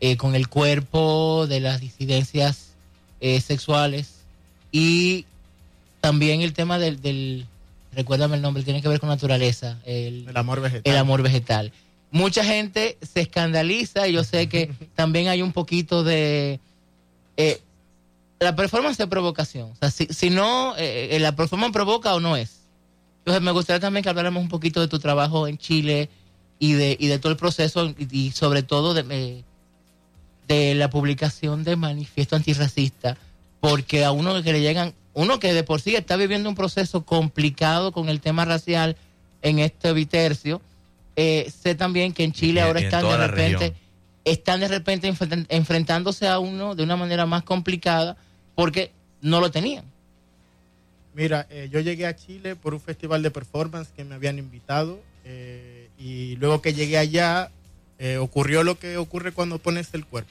[0.00, 2.74] eh, con el cuerpo, de las disidencias
[3.20, 4.24] eh, sexuales
[4.72, 5.26] y
[6.00, 7.46] también el tema del, del,
[7.92, 10.92] recuérdame el nombre, tiene que ver con naturaleza, el, El amor vegetal.
[10.92, 11.72] el amor vegetal.
[12.10, 16.60] Mucha gente se escandaliza y yo sé que también hay un poquito de...
[17.36, 17.60] eh,
[18.38, 19.70] la performance de provocación.
[19.70, 22.60] O sea, si, si no, eh, eh, la performance provoca o no es.
[23.20, 26.08] Entonces me gustaría también que habláramos un poquito de tu trabajo en Chile
[26.58, 29.44] y de, y de todo el proceso y, sobre todo de, eh,
[30.48, 33.16] de la publicación de manifiesto antirracista,
[33.60, 37.04] porque a uno que le llegan, uno que de por sí está viviendo un proceso
[37.04, 38.96] complicado con el tema racial
[39.42, 40.60] en este bitercio,
[41.16, 43.74] eh, sé también que en Chile Y ahora y en están de repente
[44.24, 48.16] están de repente enfrent- enfrentándose a uno de una manera más complicada
[48.54, 48.90] porque
[49.22, 49.84] no lo tenían.
[51.14, 55.00] Mira, eh, yo llegué a Chile por un festival de performance que me habían invitado
[55.24, 57.50] eh, y luego que llegué allá
[57.98, 60.30] eh, ocurrió lo que ocurre cuando pones el cuerpo.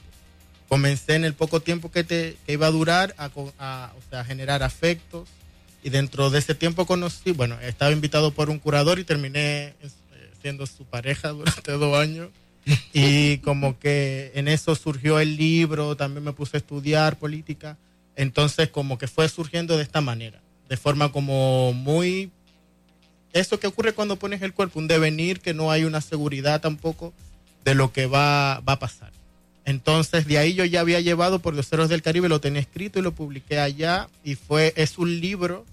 [0.68, 5.28] Comencé en el poco tiempo que, te, que iba a durar a, generar afectos.
[5.82, 9.74] Y dentro de ese tiempo conocí, bueno, estaba invitado por un curador y terminé eh,
[10.42, 12.30] siendo su pareja durante dos años.
[12.92, 17.76] Y como que en eso surgió el libro, también me puse a estudiar política,
[18.16, 22.32] entonces como que fue surgiendo de esta manera, de forma como muy...
[23.32, 27.12] Eso que ocurre cuando pones el cuerpo, un devenir que no hay una seguridad tampoco
[27.64, 29.12] de lo que va, va a pasar.
[29.66, 33.00] Entonces, de ahí yo ya había llevado por los ceros del Caribe, lo tenía escrito
[33.00, 34.08] y lo publiqué allá.
[34.24, 35.66] Y fue, es un libro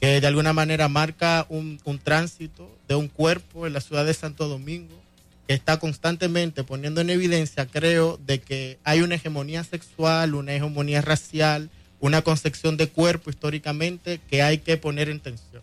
[0.00, 4.12] que de alguna manera marca un, un tránsito de un cuerpo en la ciudad de
[4.12, 4.94] Santo Domingo,
[5.46, 11.00] que está constantemente poniendo en evidencia, creo, de que hay una hegemonía sexual, una hegemonía
[11.00, 15.62] racial, una concepción de cuerpo históricamente que hay que poner en tensión.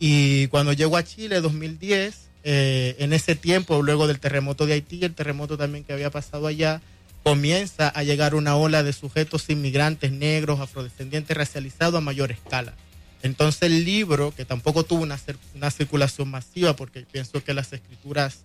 [0.00, 5.04] Y cuando llego a Chile, 2010, eh, en ese tiempo, luego del terremoto de Haití,
[5.04, 6.82] el terremoto también que había pasado allá,
[7.26, 12.72] comienza a llegar una ola de sujetos inmigrantes negros, afrodescendientes, racializados a mayor escala.
[13.20, 15.18] Entonces el libro, que tampoco tuvo una,
[15.56, 18.44] una circulación masiva, porque pienso que las escrituras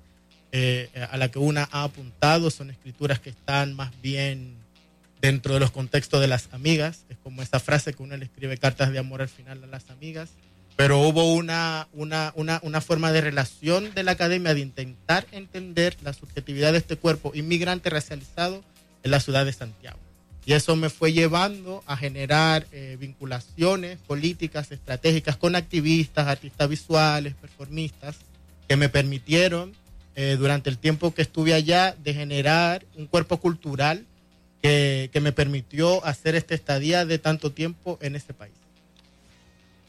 [0.51, 4.55] eh, a la que una ha apuntado son escrituras que están más bien
[5.21, 8.57] dentro de los contextos de las amigas, es como esa frase que uno le escribe
[8.57, 10.31] cartas de amor al final a las amigas,
[10.75, 15.97] pero hubo una, una, una, una forma de relación de la academia de intentar entender
[16.01, 18.63] la subjetividad de este cuerpo inmigrante racializado
[19.03, 19.99] en la ciudad de Santiago.
[20.45, 27.35] Y eso me fue llevando a generar eh, vinculaciones políticas, estratégicas con activistas, artistas visuales,
[27.35, 28.17] performistas,
[28.67, 29.73] que me permitieron
[30.15, 34.05] eh, durante el tiempo que estuve allá de generar un cuerpo cultural
[34.63, 38.53] que, que me permitió hacer esta estadía de tanto tiempo en ese país.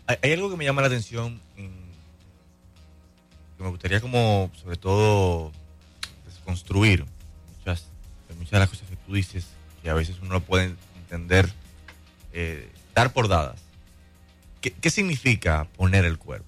[0.07, 1.71] Hay, algo que me llama la atención, en-
[3.57, 5.53] que me gustaría como, sobre todo,
[6.27, 7.05] desconstruir
[7.59, 7.87] muchas,
[8.29, 9.45] de muchas de las cosas tú dices,
[9.83, 11.47] que a veces uno no puede entender,
[12.33, 13.61] eh, dar por dadas.
[14.63, 16.47] ¿Qué, qué significa poner el cuerpo?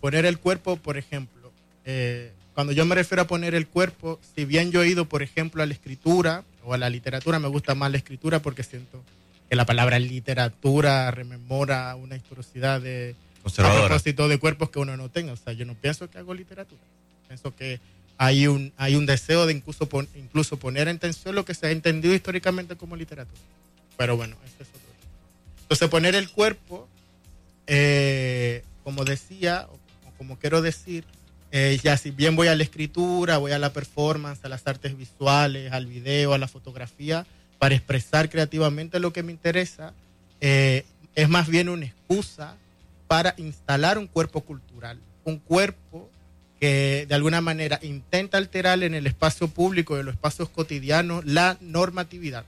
[0.00, 1.50] Poner el cuerpo, por ejemplo,
[1.84, 5.24] eh, cuando yo me refiero a poner el cuerpo, si bien yo he ido, por
[5.24, 9.02] ejemplo, a la escritura o a la literatura, me gusta más la escritura porque siento
[9.50, 13.16] que la palabra literatura rememora una historicidad de
[13.58, 15.32] a propósito de cuerpos que uno no tenga.
[15.32, 16.80] O sea, yo no pienso que hago literatura.
[17.26, 17.80] Pienso que
[18.18, 21.66] hay un, hay un deseo de incluso, pon- incluso poner en tensión lo que se
[21.66, 23.40] ha entendido históricamente como literatura.
[23.96, 24.80] Pero bueno, ese es otro.
[25.62, 26.88] Entonces, poner el cuerpo,
[27.66, 29.78] eh, como decía, o
[30.18, 31.04] como quiero decir,
[31.50, 34.96] eh, ya si bien voy a la escritura, voy a la performance, a las artes
[34.96, 37.26] visuales, al video, a la fotografía,
[37.58, 39.92] para expresar creativamente lo que me interesa,
[40.40, 40.84] eh,
[41.14, 42.56] es más bien una excusa
[43.06, 46.10] para instalar un cuerpo cultural, un cuerpo
[46.62, 51.24] que de alguna manera intenta alterar en el espacio público y en los espacios cotidianos
[51.24, 52.44] la normatividad.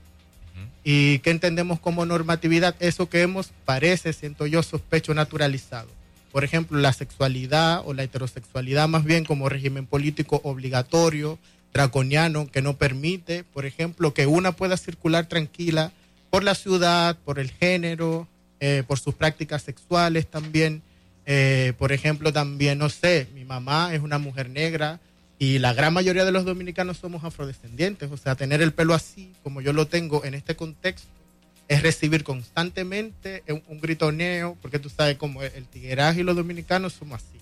[0.85, 2.77] ¿Y qué entendemos como normatividad?
[2.79, 5.89] Eso que hemos, parece, siento yo, sospecho naturalizado.
[6.31, 11.37] Por ejemplo, la sexualidad o la heterosexualidad más bien como régimen político obligatorio,
[11.73, 15.91] draconiano, que no permite, por ejemplo, que una pueda circular tranquila
[16.29, 18.29] por la ciudad, por el género,
[18.61, 20.83] eh, por sus prácticas sexuales también.
[21.25, 24.99] Eh, por ejemplo, también, no sé, mi mamá es una mujer negra
[25.39, 28.11] y la gran mayoría de los dominicanos somos afrodescendientes.
[28.11, 31.07] O sea, tener el pelo así, como yo lo tengo en este contexto,
[31.67, 36.35] es recibir constantemente un, un gritoneo, porque tú sabes como el, el tigueraje y los
[36.35, 37.39] dominicanos somos así.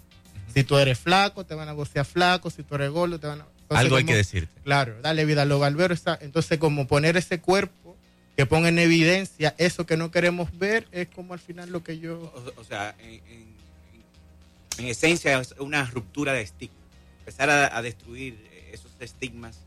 [0.53, 3.41] Si tú eres flaco, te van a vocear flaco, si tú eres gordo, te van
[3.41, 3.45] a...
[3.63, 4.61] Entonces, Algo hay que decirte.
[4.63, 5.97] Claro, dale vida a los barberos.
[5.97, 7.97] está- Entonces, como poner ese cuerpo
[8.37, 11.97] que ponga en evidencia eso que no queremos ver, es como al final lo que
[11.99, 12.19] yo...
[12.55, 13.53] O, o sea, en, en-
[14.77, 16.75] en esencia es una ruptura de estigma.
[17.19, 18.37] Empezar a, a destruir
[18.71, 19.59] esos estigmas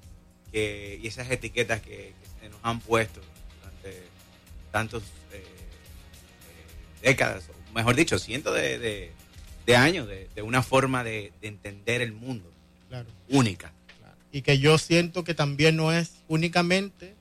[0.53, 3.21] que, y esas etiquetas que, que se nos han puesto
[3.61, 4.03] durante
[4.73, 5.03] tantos
[5.33, 9.13] eh, eh, décadas, o mejor dicho, cientos de, de-
[9.67, 12.49] de años, de, de una forma de, de entender el mundo
[12.89, 13.09] Claro.
[13.29, 13.73] única.
[14.31, 17.15] y que yo siento que también no es únicamente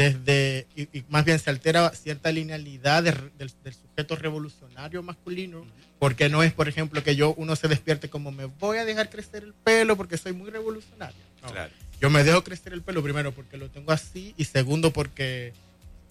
[0.00, 5.66] desde, y, y más bien se altera cierta linealidad de- del, del sujeto revolucionario masculino,
[5.98, 9.10] porque no es, por ejemplo, que yo uno se despierte como me voy a dejar
[9.10, 11.18] crecer el pelo porque soy muy revolucionario.
[11.42, 11.48] No.
[11.50, 11.70] Claro.
[12.00, 15.52] Yo me dejo crecer el pelo primero porque lo tengo así y segundo porque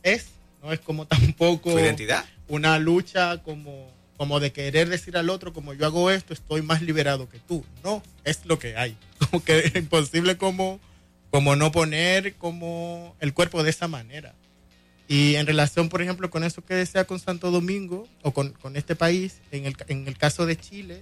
[0.04, 0.28] es,
[0.62, 2.24] no es como tampoco identidad.
[2.48, 6.84] una lucha como, como de querer decir al otro, como yo hago esto, estoy más
[6.84, 7.66] liberado que tú.
[7.84, 8.96] No, es lo que hay.
[9.32, 10.80] Como que es imposible como,
[11.32, 14.34] como no poner como el cuerpo de esa manera.
[15.08, 18.76] Y en relación, por ejemplo, con eso que decía con Santo Domingo o con, con
[18.76, 21.02] este país, en el, en el caso de Chile,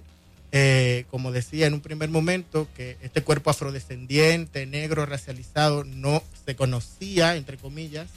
[0.50, 6.56] eh, como decía en un primer momento, que este cuerpo afrodescendiente, negro, racializado, no se
[6.56, 8.08] conocía, entre comillas,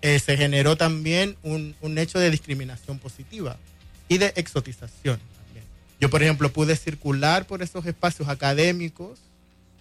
[0.00, 3.58] eh, se generó también un, un hecho de discriminación positiva
[4.08, 5.64] y de exotización también.
[6.00, 9.20] Yo, por ejemplo, pude circular por esos espacios académicos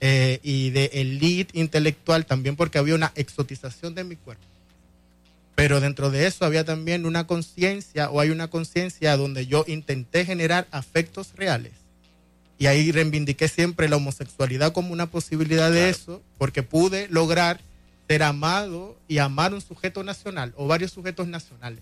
[0.06, 4.44] eh, y de elite intelectual también porque había una exotización de mi cuerpo.
[5.56, 10.26] Pero dentro de eso había también una conciencia o hay una conciencia donde yo intenté
[10.26, 11.72] generar afectos reales.
[12.60, 17.62] Y ahí reivindiqué siempre la homosexualidad como una posibilidad de eso, porque pude lograr
[18.10, 21.80] ser amado y amar un sujeto nacional o varios sujetos nacionales.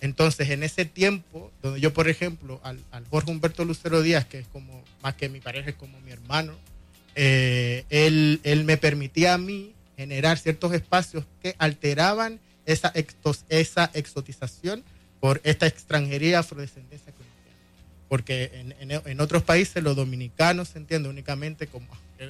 [0.00, 4.38] Entonces, en ese tiempo, donde yo, por ejemplo, al, al Jorge Humberto Lucero Díaz, que
[4.38, 6.54] es como, más que mi pareja, es como mi hermano,
[7.14, 13.90] eh, él, él me permitía a mí generar ciertos espacios que alteraban esa, extos- esa
[13.94, 14.82] exotización
[15.20, 17.58] por esta extranjería afrodescendencia colombiana.
[18.08, 21.86] Porque en, en- en otros países los dominicanos se entiende únicamente como,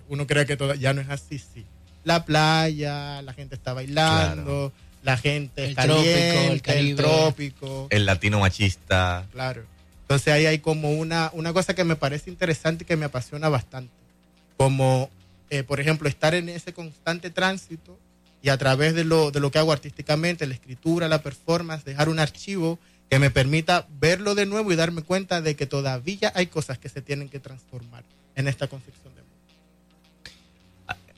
[0.09, 1.64] uno cree que todo, ya no es así, sí.
[2.05, 4.72] La playa, la gente está bailando,
[5.03, 7.87] la gente El es trópico, el caliente, el, trópico.
[7.91, 9.26] El latino machista.
[9.32, 9.64] Claro.
[10.03, 13.49] Entonces ahí hay como una, una cosa que me parece interesante y que me apasiona
[13.49, 13.91] bastante.
[14.57, 15.11] Como,
[15.50, 17.98] eh, por ejemplo, estar en ese constante tránsito
[18.42, 22.09] y a través de lo, de lo que hago artísticamente, la escritura, la performance, dejar
[22.09, 22.78] un archivo
[23.11, 26.88] que me permita verlo de nuevo y darme cuenta de que todavía hay cosas que
[26.88, 29.34] se tienen que transformar en esta concepción de mundo.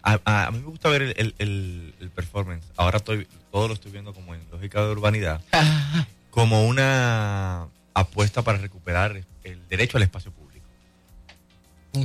[0.02, 2.64] A, a- a mí me gusta ver el, el- el- el performance.
[2.76, 5.40] Ahora estoy, todo lo estoy viendo como en lógica de urbanidad,
[6.30, 10.45] como una apuesta para recuperar el derecho al espacio público.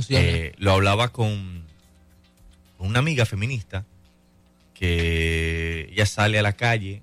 [0.08, 1.64] Eh, lo hablaba con,
[2.78, 3.84] una amiga feminista
[4.74, 7.02] que ella sale a la calle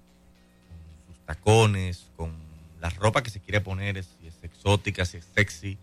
[0.67, 2.33] con sus tacones, con
[2.81, 5.77] la ropa que se quiere poner, si es exótica, si es sexy.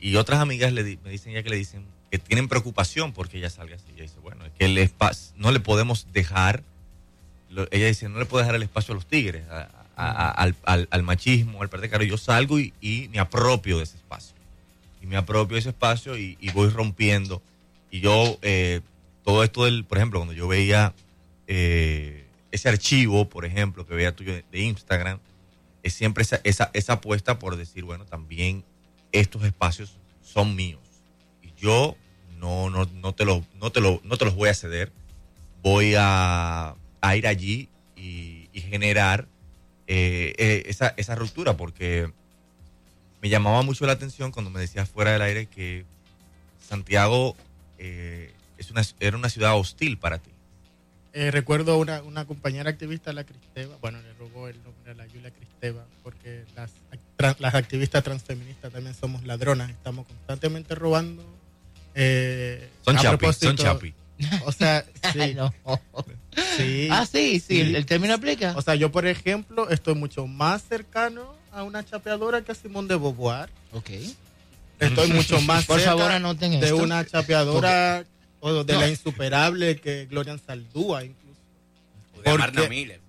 [0.00, 3.50] Y otras amigas le me dicen ya que le dicen que tienen preocupación porque ella
[3.50, 3.84] salga así.
[3.94, 6.62] Ella dice, bueno, es que el espacio, no le podemos dejar,
[7.70, 9.44] ella dice, no le puedo dejar el espacio a los tigres,
[9.96, 12.02] al, machismo, al pertecar.
[12.02, 14.39] Yo salgo y, y me apropio de ese espacio.
[15.00, 17.42] Y me apropio ese espacio y, voy rompiendo.
[17.90, 18.80] Y yo, eh,
[19.24, 20.94] todo esto del, por ejemplo, cuando yo veía
[21.46, 25.18] eh, ese archivo, por ejemplo, que veía tuyo de, Instagram,
[25.82, 28.64] es siempre esa, esa, esa apuesta por decir, bueno, también
[29.12, 30.80] estos espacios son míos.
[31.42, 31.96] Y yo
[32.38, 34.92] no, no, no, te, lo, no, te, lo, no te los voy a ceder.
[35.62, 39.28] Voy a, a ir allí y, y generar
[39.92, 42.12] eh, eh, esa, esa ruptura, porque
[43.22, 45.84] me llamaba mucho la atención cuando me decías fuera del aire que
[46.66, 47.36] Santiago
[47.78, 50.30] eh, es una, era una ciudad hostil para ti.
[51.12, 55.06] Eh, recuerdo una, una compañera activista, la Cristeva, bueno, le robó el nombre a la
[55.08, 56.70] Yulia Cristeva, porque las,
[57.40, 61.24] las activistas transfeministas también somos ladronas, estamos constantemente robando.
[61.96, 63.94] eh, Son chapi, son chapi.
[64.44, 65.34] O sea, sí.
[65.34, 65.52] No.
[66.56, 66.86] sí.
[66.92, 68.54] Ah, sí, sí, el- el término aplica.
[68.56, 72.88] O sea, yo, por ejemplo, estoy mucho más cercano a una chapeadora que a Simón
[72.88, 73.48] de Beauvoir.
[73.72, 73.90] Ok.
[74.78, 76.76] Estoy mucho más Por cerca favor, anoten de esto.
[76.76, 78.04] una chapeadora
[78.40, 78.80] o de No.
[78.80, 81.40] la insuperable que Gloria Saldúa incluso.
[82.16, 83.00] O de Amarna Miller.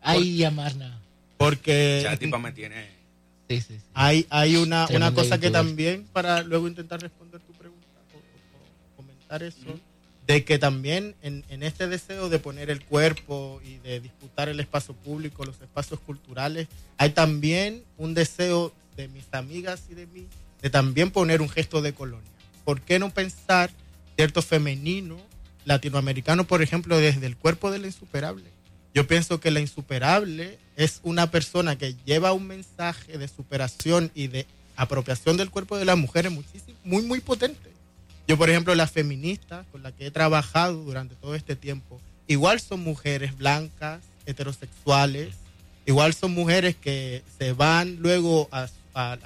[0.00, 1.00] Ay, Amarna.
[1.36, 2.88] Porque Esa tipa me tiene.
[3.48, 3.80] Sí, sí, sí.
[3.94, 8.20] hay, hay una, una cosa que también, para luego intentar responder tu pregunta o, o-
[8.20, 9.58] o comentar eso,
[10.26, 14.60] de que también en, en este deseo de poner el cuerpo y de disputar el
[14.60, 20.26] espacio público, los espacios culturales, hay también un deseo de mis amigas y de mí
[20.62, 22.30] de también poner un gesto de colonia.
[22.64, 23.70] ¿Por qué no pensar
[24.16, 25.18] cierto femenino
[25.64, 28.44] latinoamericano, por ejemplo, desde el cuerpo de la insuperable?
[28.94, 34.28] Yo pienso que la insuperable es una persona que lleva un mensaje de superación y
[34.28, 34.46] de
[34.76, 36.32] apropiación del cuerpo de las mujeres
[36.84, 37.71] muy, muy potente.
[38.28, 42.60] Yo, por ejemplo, las feministas con las que he trabajado durante todo este tiempo, igual
[42.60, 45.34] son mujeres blancas, heterosexuales,
[45.86, 48.68] igual son mujeres que se van luego a,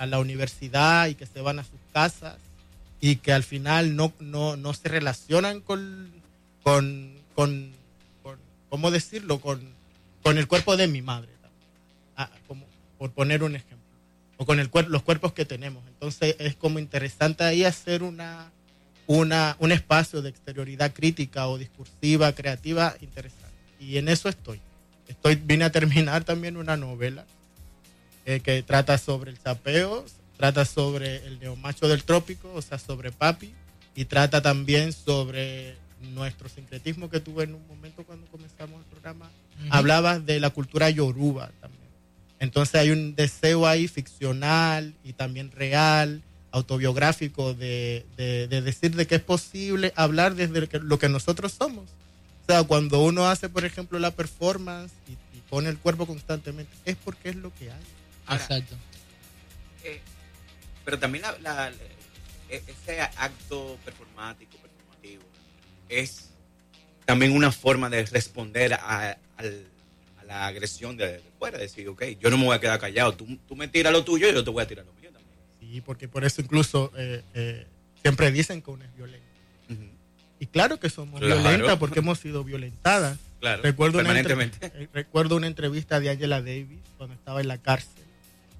[0.07, 2.37] la universidad y que se van a sus casas
[3.01, 6.11] y que al final no, no, no se relacionan con,
[6.63, 7.73] con, con,
[8.71, 9.41] ¿cómo decirlo?
[9.41, 9.61] Con,
[10.23, 11.29] con el cuerpo de mi madre,
[12.19, 12.65] Ah, como,
[12.97, 13.77] por poner un ejemplo,
[14.39, 15.87] o con el cuer- los cuerpos que tenemos.
[15.89, 18.51] Entonces es como interesante ahí hacer una,
[19.07, 23.55] una, un espacio de exterioridad crítica o discursiva, creativa, interesante.
[23.81, 24.61] Y en eso estoy.
[25.09, 27.25] estoy vine a terminar también una novela
[28.25, 30.05] eh, que trata sobre el sapeo,
[30.37, 33.55] trata sobre el neomacho del trópico, o sea, sobre papi,
[33.95, 35.77] y trata también sobre
[36.15, 39.31] nuestro sincretismo que tuve en un momento cuando comenzamos el programa.
[39.61, 39.69] Ujú.
[39.71, 41.87] Hablabas de la cultura yoruba también.
[42.39, 46.23] Entonces hay un deseo ahí ficcional y también real,
[46.57, 51.85] autobiográfico, de, de- de decir de que es posible hablar desde lo que- nosotros somos.
[52.43, 56.73] O sea, cuando uno hace, por ejemplo, la performance y, y pone el cuerpo constantemente,
[56.85, 58.37] es porque es lo que hay.
[58.37, 58.75] Exacto.
[59.85, 60.01] Eh,
[60.85, 61.77] pero también la, la- la-
[62.51, 65.23] e- ese acto performático, performativo,
[65.89, 66.31] es
[67.05, 69.67] también una forma de responder a, al-
[70.19, 71.59] a la agresión de, de fuera.
[71.59, 73.15] Decir, ok, yo no me voy a quedar callado.
[73.15, 75.06] Tú, tú me tiras lo tuyo y yo te voy a tirar lo mío
[75.73, 77.67] Sí, porque por eso incluso eh, eh,
[78.03, 79.27] siempre dicen que uno es violento.
[79.71, 79.83] Ujú.
[80.39, 81.41] Y claro que somos Claro.
[81.41, 83.19] violentas porque hemos sido violentadas.
[83.41, 88.05] Claro, recuerdo una, eh, recuerdo una entrevista de Angela Davis cuando estaba en la cárcel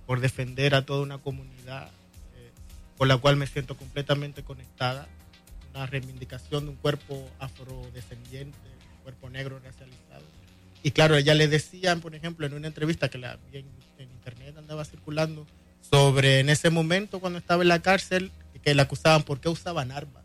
[0.07, 1.88] por defender a toda una comunidad
[2.36, 2.50] eh,
[2.98, 5.09] con la cual me siento completamente conectada.
[5.74, 8.57] Una reivindicación de un cuerpo afrodescendiente,
[8.96, 10.24] un cuerpo negro racializado.
[10.82, 13.66] Y claro, ella le decían, por ejemplo, en una entrevista que la vi en,
[13.98, 15.46] en internet andaba circulando,
[15.91, 18.30] sobre en ese momento cuando estaba en la cárcel,
[18.66, 20.24] que le acusaban por qué usaban armas.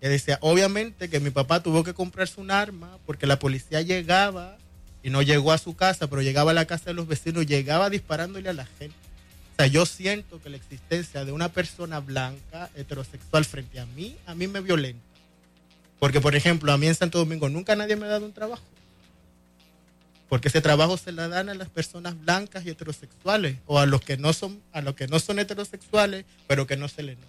[0.00, 4.58] Que decía, obviamente que mi papá tuvo que comprarse un arma porque la policía llegaba
[5.02, 7.88] y no llegó a su casa, pero llegaba a la casa de los vecinos, llegaba
[7.88, 8.96] disparándole a la gente.
[9.52, 14.16] O sea, yo siento que la existencia de una persona blanca, heterosexual, frente a mí,
[14.26, 15.02] a mí me violenta.
[15.98, 18.62] Porque, por ejemplo, a mí en Santo Domingo nunca nadie me ha dado un trabajo.
[20.28, 24.02] Porque ese trabajo se le dan a las personas blancas y heterosexuales o a los
[24.02, 27.28] que no son a los que no son heterosexuales, pero que no se les nota.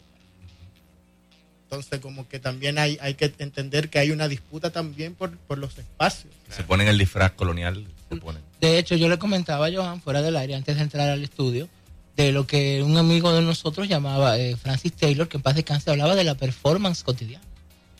[1.64, 5.60] Entonces, como que también hay, hay que entender que hay una disputa también por, por
[5.60, 6.34] los espacios.
[6.50, 8.42] Se ponen el disfraz colonial, se ponen.
[8.60, 11.70] De hecho, yo le comentaba a Johan fuera del aire antes de entrar al estudio
[12.18, 15.90] de lo que un amigo de nosotros llamaba eh, Francis Taylor, que en paz descanse,
[15.90, 17.46] hablaba de la performance cotidiana.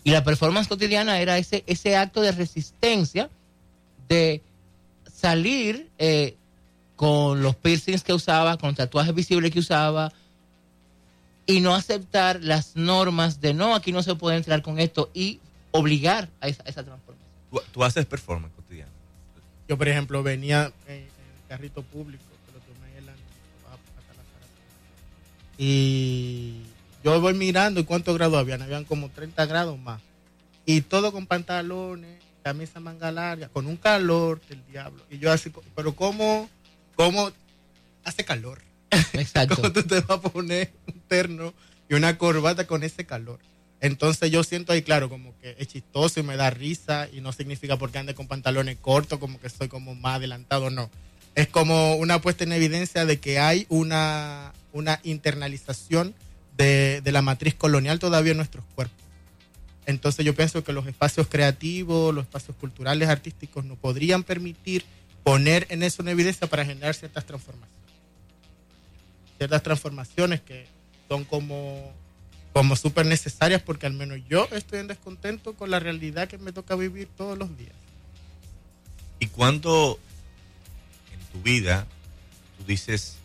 [0.04, 3.30] Y la performance cotidiana era ese, ese acto de resistencia
[4.10, 4.42] de
[5.20, 6.36] salir eh,
[6.96, 10.12] con los piercings que usaba, con tatuajes visibles que usaba,
[11.46, 15.40] y no aceptar las normas de no, aquí no se puede entrar con esto y
[15.72, 17.30] obligar a esa, a esa transformación.
[17.52, 18.92] Tú, tú haces performance cotidiana.
[19.68, 23.94] Yo, por ejemplo, venía en, en el carrito público, que lo tomé en la hasta
[23.96, 24.46] la Zarazana.
[25.58, 26.62] Y
[27.04, 30.02] yo voy mirando y cuántos grados habían, habían como 30 grados más.
[30.66, 35.04] Y todo con pantalones, camisa manga larga, con un calor del diablo.
[35.10, 36.50] Y yo así, pero ¿cómo,
[36.96, 37.32] cómo
[38.04, 38.62] hace calor?
[39.14, 39.56] Exacto.
[39.62, 41.54] ¿Cómo tú te vas a poner un terno
[41.90, 43.40] y una corbata con ese calor?
[43.82, 47.32] Entonces yo siento ahí, claro, como que es chistoso y me da risa y no
[47.32, 50.90] significa porque ande con pantalones cortos, como que soy como más adelantado, no.
[51.36, 56.14] Es como una puesta en evidencia de que hay una, una internalización
[56.58, 59.09] de, de la matriz colonial todavía en nuestros cuerpos.
[59.90, 64.86] Entonces yo pienso que los espacios creativos, los espacios culturales, artísticos, nos podrían permitir
[65.24, 67.80] poner en eso en evidencia para generar ciertas transformaciones
[69.40, 70.68] ciertas transformaciones que
[71.08, 71.94] son como,
[72.54, 76.52] como súper necesarias porque al menos yo estoy en descontento con la realidad que me
[76.52, 77.74] toca vivir todos los días.
[79.18, 79.98] ¿Y cuándo
[81.14, 81.88] en tu vida
[82.58, 83.16] tú dices,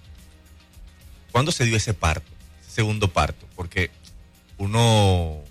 [1.32, 2.30] cuándo se dio ese parto,
[2.62, 3.46] ese segundo parto?
[3.56, 3.90] Porque
[4.56, 5.42] uno,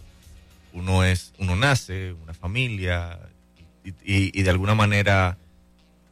[0.74, 3.20] uno es, uno nace, una familia,
[4.04, 5.38] y, de alguna manera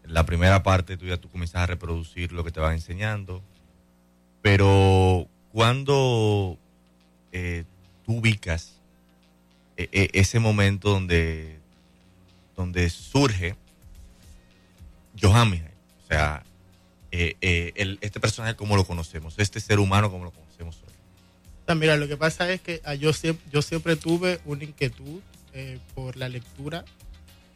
[0.05, 3.41] la primera parte tuya tú comienzas a reproducir lo que te van enseñando,
[4.41, 6.57] pero cuando
[7.31, 7.65] eh,
[8.05, 8.79] tú ubicas
[9.77, 11.59] eh, eh, ese momento donde,
[12.55, 13.55] donde surge
[15.19, 16.43] Johan o sea,
[17.11, 20.50] eh, eh, este personaje como lo conocemos, este ser humano como lo conocemos
[21.75, 25.21] mira, lo que pasa es que ah, yo siempre, yo siempre tuve una inquietud
[25.53, 26.85] eh, por la lectura.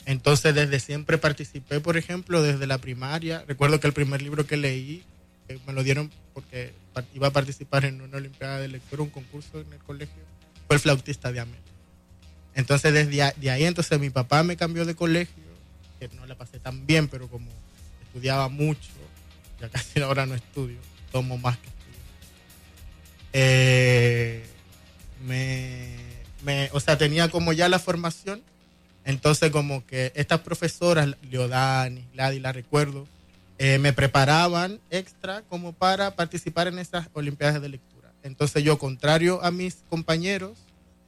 [0.06, 3.44] Entonces, desde siempre participé, por ejemplo, desde la primaria.
[3.48, 5.04] Recuerdo que el primer libro que leí
[5.48, 6.74] eh, me lo dieron porque
[7.14, 10.22] iba a participar en una Olimpiada de Lectura, un concurso en el colegio.
[10.68, 11.60] Fue el flautista de Amel.
[12.54, 15.44] Entonces, desde ahí, entonces mi papá me cambió de colegio,
[16.00, 17.52] que no la pasé tan bien, pero como
[18.06, 18.92] estudiaba mucho,
[19.60, 20.78] ya casi ahora no estudio,
[21.12, 21.75] tomo más que.
[23.38, 24.46] Eh,
[25.26, 28.42] me, o sea, tenía como ya la formación,
[29.04, 33.06] entonces como que estas profesoras, Leodani, Gladys, la recuerdo,
[33.58, 38.10] eh, me preparaban extra como para participar en esas Olimpiadas de Lectura.
[38.24, 40.54] Entonces yo, contrario a mis compañeros,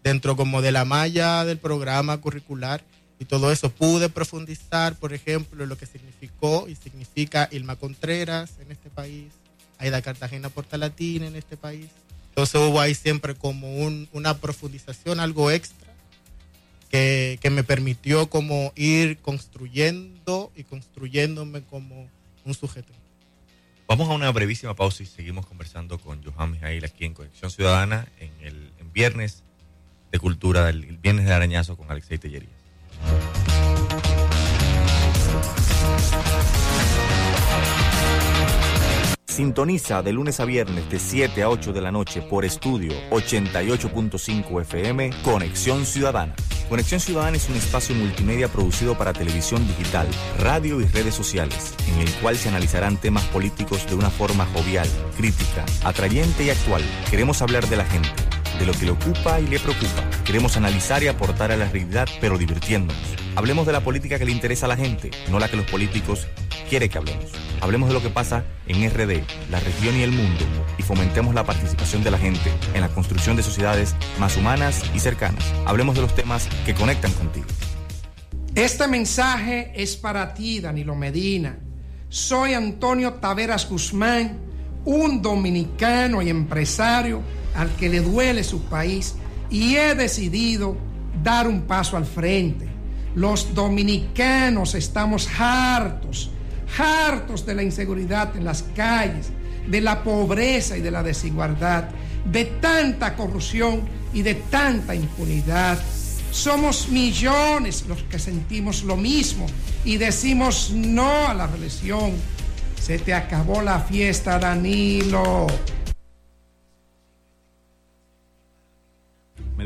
[0.03, 2.83] dentro como de la malla del programa curricular
[3.19, 8.69] y todo eso, pude profundizar, por ejemplo, lo que significó y significa Ilma Contreras en
[8.73, 9.31] este país,
[9.77, 11.87] Aida Cartagena Portalatina en este país.
[12.37, 15.91] Entonces hubo ahí siempre como un- una profundización, algo extra,
[16.91, 22.07] que, que me permitió como ir construyendo y construyéndome como
[22.45, 22.93] un sujeto.
[23.87, 28.07] Vamos a una brevísima pausa y seguimos conversando con Johan Mijail aquí en Conexión Ciudadana
[28.19, 29.41] en el viernes
[30.11, 32.51] de cultura, el viernes de arañazo con Alexei Tellerías.
[39.37, 44.61] Sintoniza de lunes a viernes de 7 a 8 de la noche por estudio 88.5
[44.61, 46.33] FM Conexión Ciudadana.
[46.69, 50.07] Conexión Ciudadana es un espacio multimedia producido para televisión digital,
[50.39, 54.87] radio y redes sociales, en el cual se analizarán temas políticos de una forma jovial,
[55.15, 56.81] crítica, atrayente y actual.
[57.11, 58.26] Queremos hablar de la gente.
[58.59, 60.03] De lo que le ocupa y le preocupa.
[60.25, 62.97] Queremos analizar y aportar a la realidad, pero divirtiéndonos.
[63.35, 66.27] Hablemos de la política que le interesa a la gente, no la que los políticos
[66.69, 67.25] quieren que hablemos.
[67.61, 69.21] Hablemos de lo que pasa en RD,
[69.51, 70.43] la región y el mundo,
[70.77, 74.99] y fomentemos la participación de la gente en la construcción de sociedades más humanas y
[74.99, 75.43] cercanas.
[75.65, 77.45] Hablemos de los temas que conectan contigo.
[78.55, 81.59] Este mensaje es para ti, Danilo Medina.
[82.09, 84.39] Soy Antonio Taveras Guzmán,
[84.83, 87.21] un dominicano y empresario
[87.57, 89.15] al que le duele su país
[89.49, 90.77] y he decidido
[91.23, 92.67] dar un paso al frente.
[93.15, 96.29] Los dominicanos estamos hartos,
[96.77, 99.29] hartos de la inseguridad en las calles,
[99.67, 101.89] de la pobreza y de la desigualdad,
[102.31, 103.81] de tanta corrupción
[104.13, 105.79] y de tanta impunidad.
[106.29, 109.47] Somos millones los que sentimos lo mismo
[109.83, 112.11] y decimos no a la reelección.
[112.79, 115.47] Se te acabó la fiesta, Danilo.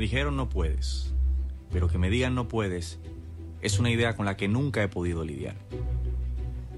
[0.01, 1.13] Dijeron no puedes,
[1.71, 2.99] pero que me digan no puedes
[3.61, 5.55] es una idea con la que nunca he podido lidiar.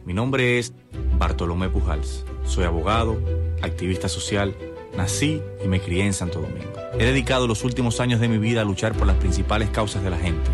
[0.05, 0.73] Mi nombre es
[1.17, 2.25] Bartolomé Pujals.
[2.45, 3.17] Soy abogado,
[3.61, 4.53] activista social,
[4.97, 6.73] nací y me crié en Santo Domingo.
[6.99, 10.09] He dedicado los últimos años de mi vida a luchar por las principales causas de
[10.09, 10.51] la gente.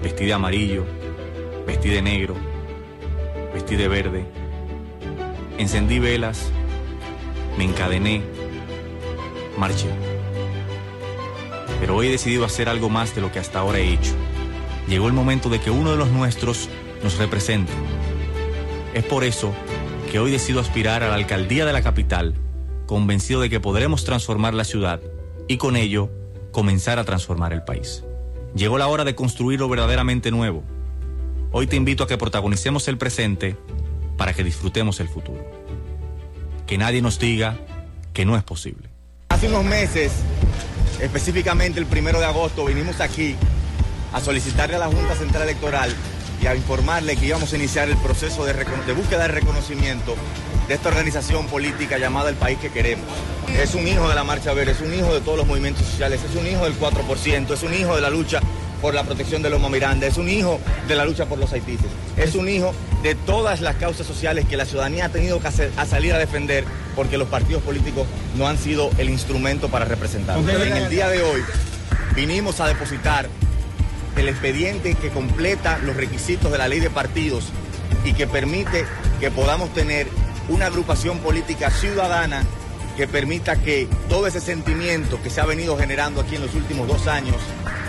[0.00, 0.84] Vestí de amarillo,
[1.66, 2.36] vestí de negro,
[3.52, 4.24] vestí de verde,
[5.58, 6.48] encendí velas,
[7.58, 8.22] me encadené,
[9.58, 10.07] marché.
[11.80, 14.12] Pero hoy he decidido hacer algo más de lo que hasta ahora he hecho.
[14.88, 16.68] Llegó el momento de que uno de los nuestros
[17.02, 17.72] nos represente.
[18.94, 19.52] Es por eso
[20.10, 22.34] que hoy decido aspirar a la alcaldía de la capital,
[22.86, 25.00] convencido de que podremos transformar la ciudad
[25.46, 26.10] y con ello
[26.52, 28.04] comenzar a transformar el país.
[28.54, 30.64] Llegó la hora de construir lo verdaderamente nuevo.
[31.52, 33.56] Hoy te invito a que protagonicemos el presente
[34.16, 35.44] para que disfrutemos el futuro.
[36.66, 37.58] Que nadie nos diga
[38.12, 38.88] que no es posible.
[39.28, 40.12] Hace unos meses,
[41.00, 43.36] específicamente el primero de agosto, vinimos aquí
[44.12, 45.94] a solicitarle a la Junta Central Electoral
[46.42, 48.52] y a informarle que íbamos a iniciar el proceso de,
[48.94, 50.14] búsqueda de reconocimiento
[50.68, 53.06] de esta organización política llamada El País que Queremos.
[53.60, 56.20] Es un hijo de la Marcha Verde, es un hijo de todos los movimientos sociales,
[56.28, 58.40] es un hijo del 4%, es un hijo de la lucha
[58.80, 61.80] por la protección de Loma Miranda, es un hijo de la lucha por los haitíes,
[62.16, 62.72] es un hijo
[63.02, 66.18] de todas las causas sociales que la ciudadanía ha tenido que hacer- a salir a
[66.18, 66.64] defender
[66.96, 68.06] porque los partidos políticos
[68.36, 70.36] no han sido el instrumento para representar.
[70.38, 71.42] En el día de hoy
[72.14, 73.28] vinimos a depositar
[74.16, 77.44] el expediente que completa los requisitos de la ley de partidos
[78.04, 78.84] y que permite
[79.20, 80.08] que podamos tener
[80.48, 82.44] una agrupación política ciudadana
[82.96, 86.88] que permita que todo ese sentimiento que se ha venido generando aquí en los últimos
[86.88, 87.36] dos años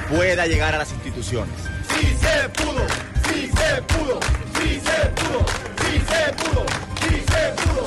[0.09, 1.55] pueda llegar a las instituciones.
[1.95, 2.85] Sí se pudo,
[3.31, 4.19] sí se pudo,
[4.55, 5.45] sí se pudo,
[5.77, 6.65] sí se pudo,
[7.01, 7.85] sí se pudo.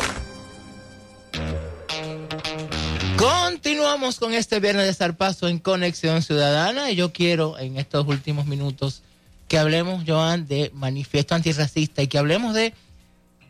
[3.16, 8.46] Continuamos con este viernes de Zarpazo en Conexión Ciudadana y yo quiero en estos últimos
[8.46, 9.02] minutos
[9.48, 12.72] que hablemos, Joan, de manifiesto antirracista y que hablemos de,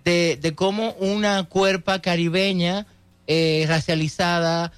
[0.05, 2.87] de, de cómo una cuerpa caribeña
[3.27, 4.73] eh, racializada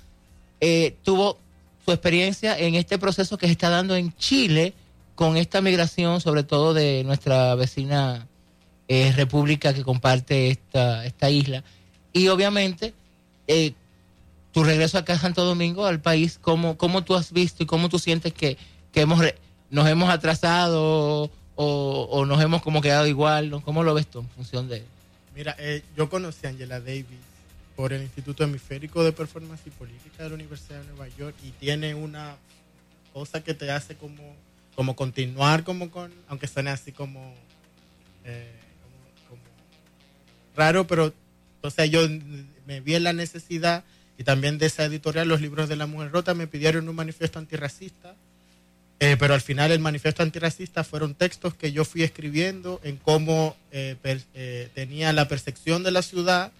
[0.60, 1.38] eh, tuvo
[1.84, 4.74] su experiencia en este proceso que se está dando en Chile
[5.14, 8.26] con esta migración, sobre todo de nuestra vecina
[8.88, 11.62] eh, república que comparte esta, esta isla.
[12.12, 12.94] Y obviamente,
[13.46, 13.74] eh,
[14.52, 17.88] tu regreso acá a Santo Domingo, al país, ¿cómo, cómo tú has visto y cómo
[17.88, 18.56] tú sientes que,
[18.92, 19.20] que hemos
[19.70, 23.60] nos hemos atrasado o, o nos hemos como quedado igual?
[23.64, 24.84] ¿Cómo lo ves tú en función de...?
[25.34, 27.18] Mira, eh, yo conocí a Angela Davis
[27.76, 31.50] por el Instituto Hemisférico de Performance y Política de la Universidad de Nueva York y
[31.50, 32.36] tiene una
[33.12, 34.34] cosa que te hace como,
[34.74, 37.34] como continuar como con, aunque suene así como,
[38.24, 38.52] eh,
[39.28, 39.40] como-
[40.56, 41.12] raro, pero
[41.62, 42.00] o sea, yo
[42.66, 43.84] me vi en la necesidad
[44.18, 47.38] y también de esa editorial, los libros de la mujer rota, me pidieron un manifiesto
[47.38, 48.14] antirracista
[49.00, 53.56] eh, pero al final el manifiesto antirracista fueron textos que yo fui escribiendo en cómo
[53.72, 53.96] eh,
[54.34, 56.52] eh, tenía la percepción de la ciudad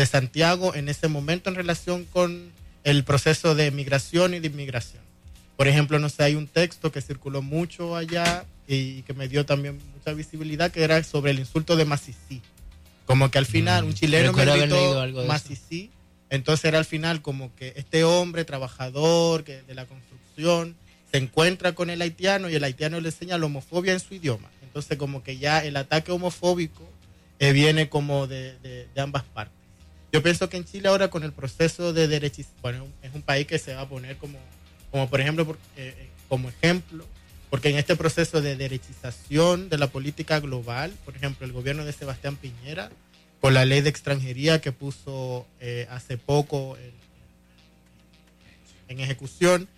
[0.00, 2.50] de Santiago en ese momento en relación con
[2.84, 5.02] el proceso de migración y de inmigración.
[5.56, 9.44] Por ejemplo, no sé, hay un texto que circuló mucho allá y que me dio
[9.44, 12.40] también mucha visibilidad que era sobre el insulto de Macicí.
[13.06, 14.92] Como que al final un chileno me gritó.
[15.26, 15.90] Macicí,
[16.30, 20.76] entonces era al final como que este hombre trabajador que de la construcción
[21.10, 24.48] se encuentra con el haitiano y el haitiano le enseña la homofobia en su idioma.
[24.62, 26.88] Entonces como que ya el ataque homofóbico
[27.40, 29.58] eh, viene como de, de- de ambas partes.
[30.12, 33.46] Yo pienso que en Chile ahora con el proceso de derechización, bueno, es un país
[33.46, 34.38] que se va a poner como,
[34.90, 37.06] como por ejemplo, eh, eh, como ejemplo,
[37.48, 41.92] porque en este proceso de derechización de la política global, por ejemplo, el gobierno de
[41.92, 42.90] Sebastián Piñera,
[43.40, 46.76] con la ley de extranjería que puso eh, hace poco
[48.88, 49.68] en ejecución,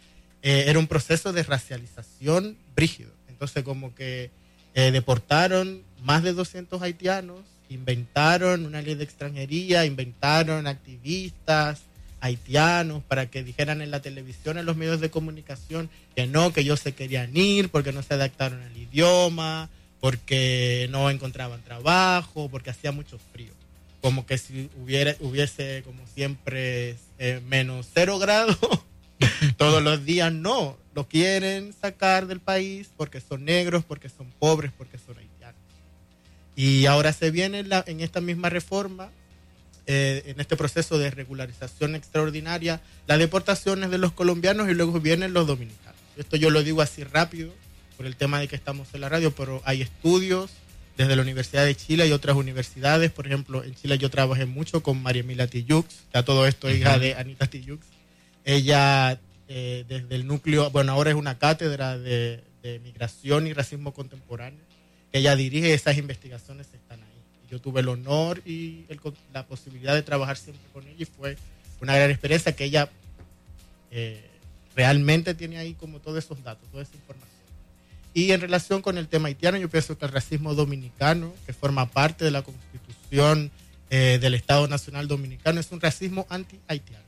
[0.43, 3.13] eh, era un proceso de racialización brígido.
[3.29, 4.31] Entonces, como que
[4.75, 7.41] deportaron más de 200 haitianos,
[7.73, 11.83] inventaron una ley de extranjería, inventaron activistas
[12.23, 16.61] haitianos para que dijeran en la televisión, en los medios de comunicación, que no, que
[16.61, 19.69] ellos se querían ir porque no se adaptaron al idioma,
[20.01, 23.53] porque no encontraban trabajo, porque hacía mucho frío.
[24.01, 28.59] Como que si hubiera, hubiese, como siempre, eh, menos cero grados
[29.57, 30.77] todos los días, no.
[30.95, 35.32] Lo quieren sacar del país porque son negros, porque son pobres, porque son haitianos.
[36.57, 39.11] Y ahora se viene en, la- en esta misma reforma,
[39.87, 45.33] eh, en este proceso de regularización extraordinaria, las deportaciones de los colombianos y luego vienen
[45.33, 45.97] los dominicanos.
[46.17, 47.53] Esto yo lo digo así rápido
[47.97, 50.51] por el tema de que estamos en la radio, pero hay estudios
[50.97, 53.11] desde la Universidad de Chile y otras universidades.
[53.11, 56.79] Por ejemplo, en Chile yo trabajé mucho con María Emilia Tillux, ya todo esto es
[56.79, 57.85] hija de Anita Tillux.
[58.45, 63.93] Ella, eh, desde el núcleo, bueno, ahora es una cátedra de, de migración y racismo
[63.95, 64.61] contemporáneo.
[65.13, 67.09] Ella dirige esas investigaciones, están ahí.
[67.51, 68.87] Yo tuve el honor y
[69.33, 71.37] la posibilidad de trabajar siempre con ella y fue
[71.81, 72.89] una gran experiencia que ella
[73.91, 74.25] eh,
[74.75, 77.33] realmente tiene ahí como todos esos datos, toda esa información.
[78.15, 81.87] Y en relación con el tema haitiano, yo pienso que el racismo dominicano, que forma
[81.87, 83.51] parte de la constitución
[83.91, 87.05] eh, del Estado Nacional Dominicano, es un racismo anti-haitiano.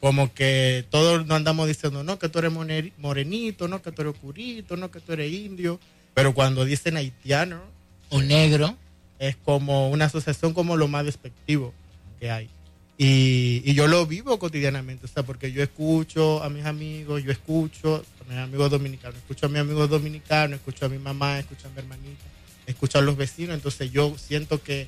[0.00, 2.52] Como que todos nos andamos diciendo, no, que tú eres
[2.98, 5.80] morenito, no, que tú eres curito, no, que tú eres indio.
[6.14, 7.60] Pero cuando dicen haitiano
[8.08, 8.76] o negro,
[9.18, 11.74] es como una asociación como lo más despectivo
[12.20, 12.48] que hay.
[12.96, 17.32] Y, y yo lo vivo cotidianamente, o sea, porque yo escucho a mis amigos, yo
[17.32, 21.66] escucho a mis amigos dominicanos, escucho a mis amigos dominicanos, escucho a mi mamá, escucho
[21.66, 22.24] a mi hermanita,
[22.66, 24.86] escucho a los vecinos, entonces yo siento que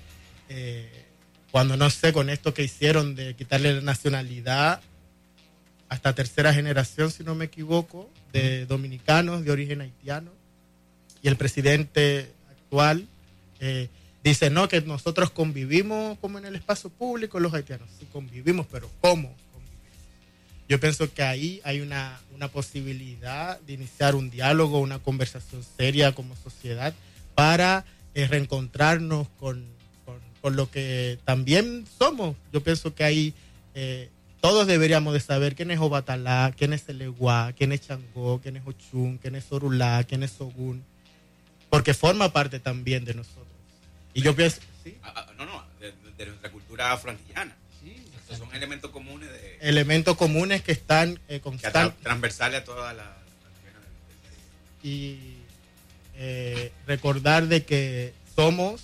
[0.48, 1.04] eh,
[1.50, 4.80] cuando no sé con esto que hicieron de quitarle la nacionalidad
[5.88, 10.30] hasta tercera generación, si no me equivoco, de dominicanos de origen haitiano,
[11.28, 13.06] el presidente actual
[13.60, 13.88] eh,
[14.24, 17.88] dice, no, que nosotros convivimos como en el espacio público los haitianos.
[17.98, 19.34] Sí, convivimos, pero ¿cómo?
[20.68, 26.12] Yo pienso que ahí hay una, una posibilidad de iniciar un diálogo, una conversación seria
[26.12, 26.92] como sociedad
[27.36, 29.64] para eh, reencontrarnos con,
[30.04, 32.36] con- con lo que también somos.
[32.52, 33.34] Yo pienso que ahí
[33.74, 34.08] eh,
[34.40, 38.66] todos deberíamos de saber quién es Obatalá, quién es Eleguá, quién es Changó, quién es
[38.66, 40.82] Ochun, quién es Orulá, quién es Ogún,
[41.70, 43.46] porque forma parte también de nosotros.
[44.14, 44.60] Y yo pienso,
[45.36, 47.54] no, no, de, de nuestra cultura afroantillana.
[48.16, 53.16] Estos son elementos comunes de, elementos comunes que están eh, constantes transversales a toda la...
[54.82, 55.36] y
[56.16, 58.82] eh, recordar de que somos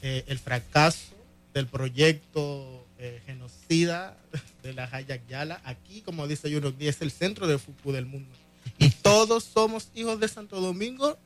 [0.00, 1.14] eh, el fracaso
[1.52, 4.16] del proyecto eh, genocida
[4.62, 5.60] de la Hayak Yala.
[5.64, 8.30] Aquí, como dice Yunus Díaz, es el centro del fútbol del mundo.
[8.78, 11.18] Y todos somos hijos de Santo Domingo,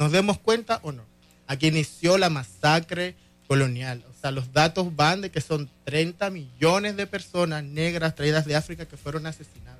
[0.00, 1.04] nos demos cuenta o no.
[1.46, 3.14] Aquí inició la masacre
[3.46, 4.02] colonial.
[4.08, 8.56] O sea, los datos van de que son 30 millones de personas negras traídas de
[8.56, 9.78] África que fueron asesinadas.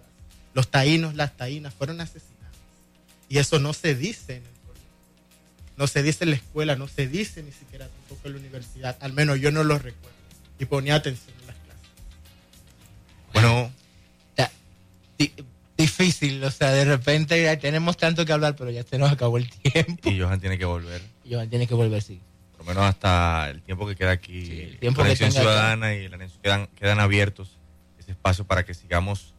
[0.52, 2.54] Los taínos, las taínas fueron asesinadas.
[3.30, 4.88] Y eso no se dice en el colegio.
[5.78, 8.98] No se dice en la escuela, no se dice ni siquiera tampoco en la universidad.
[9.00, 10.18] Al menos yo no lo recuerdo.
[10.58, 11.88] Y ponía atención en las clases.
[13.32, 13.72] Bueno,
[16.00, 19.38] difícil, o sea, de repente ya tenemos tanto que hablar, pero ya se nos acabó
[19.38, 20.08] el tiempo.
[20.10, 21.00] y Johan tiene que volver.
[21.30, 22.20] Johan tiene que volver, sí.
[22.56, 24.76] Por lo menos hasta el tiempo que queda aquí.
[24.80, 25.50] tiempo que Conexión tenga acá.
[25.52, 27.50] Ciudadana y la Conexión quedan, quedan abiertos
[27.98, 29.32] ese espacio para que sigamos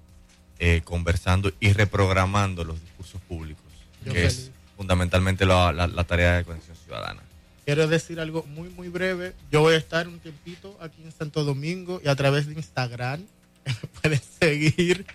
[0.60, 3.64] eh, conversando y reprogramando los discursos públicos,
[4.06, 4.52] Yo que es feliz.
[4.78, 7.22] fundamentalmente la, la- la tarea de Conexión Ciudadana.
[7.66, 9.34] Quiero decir algo muy, muy breve.
[9.52, 13.22] Yo voy a estar un tiempito aquí en Santo Domingo y a través de Instagram
[13.66, 15.06] me pueden seguir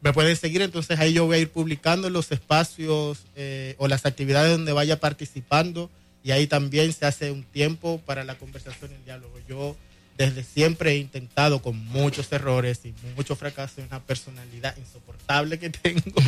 [0.00, 4.04] Me pueden seguir, entonces ahí yo voy a ir publicando los espacios eh, o las
[4.04, 5.88] actividades donde vaya participando
[6.24, 9.32] y ahí también se hace un tiempo para la conversación y el diálogo.
[9.48, 9.76] Yo
[10.18, 16.20] desde siempre he intentado con muchos errores y muchos fracasos, una personalidad insoportable que tengo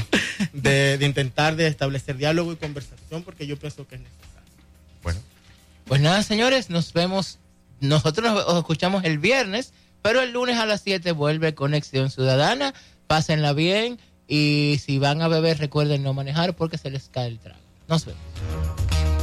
[0.53, 4.35] de, de intentar de establecer diálogo y conversación porque yo pienso que es necesario.
[5.87, 7.39] Pues nada, señores, nos vemos.
[7.81, 9.73] Nosotros nos os escuchamos el viernes,
[10.03, 12.75] pero el lunes a las 7 vuelve Conexión Ciudadana.
[13.07, 17.39] Pásenla bien y si van a beber, recuerden no manejar porque se les cae el
[17.39, 17.61] trago.
[17.89, 19.14] Nos vemos.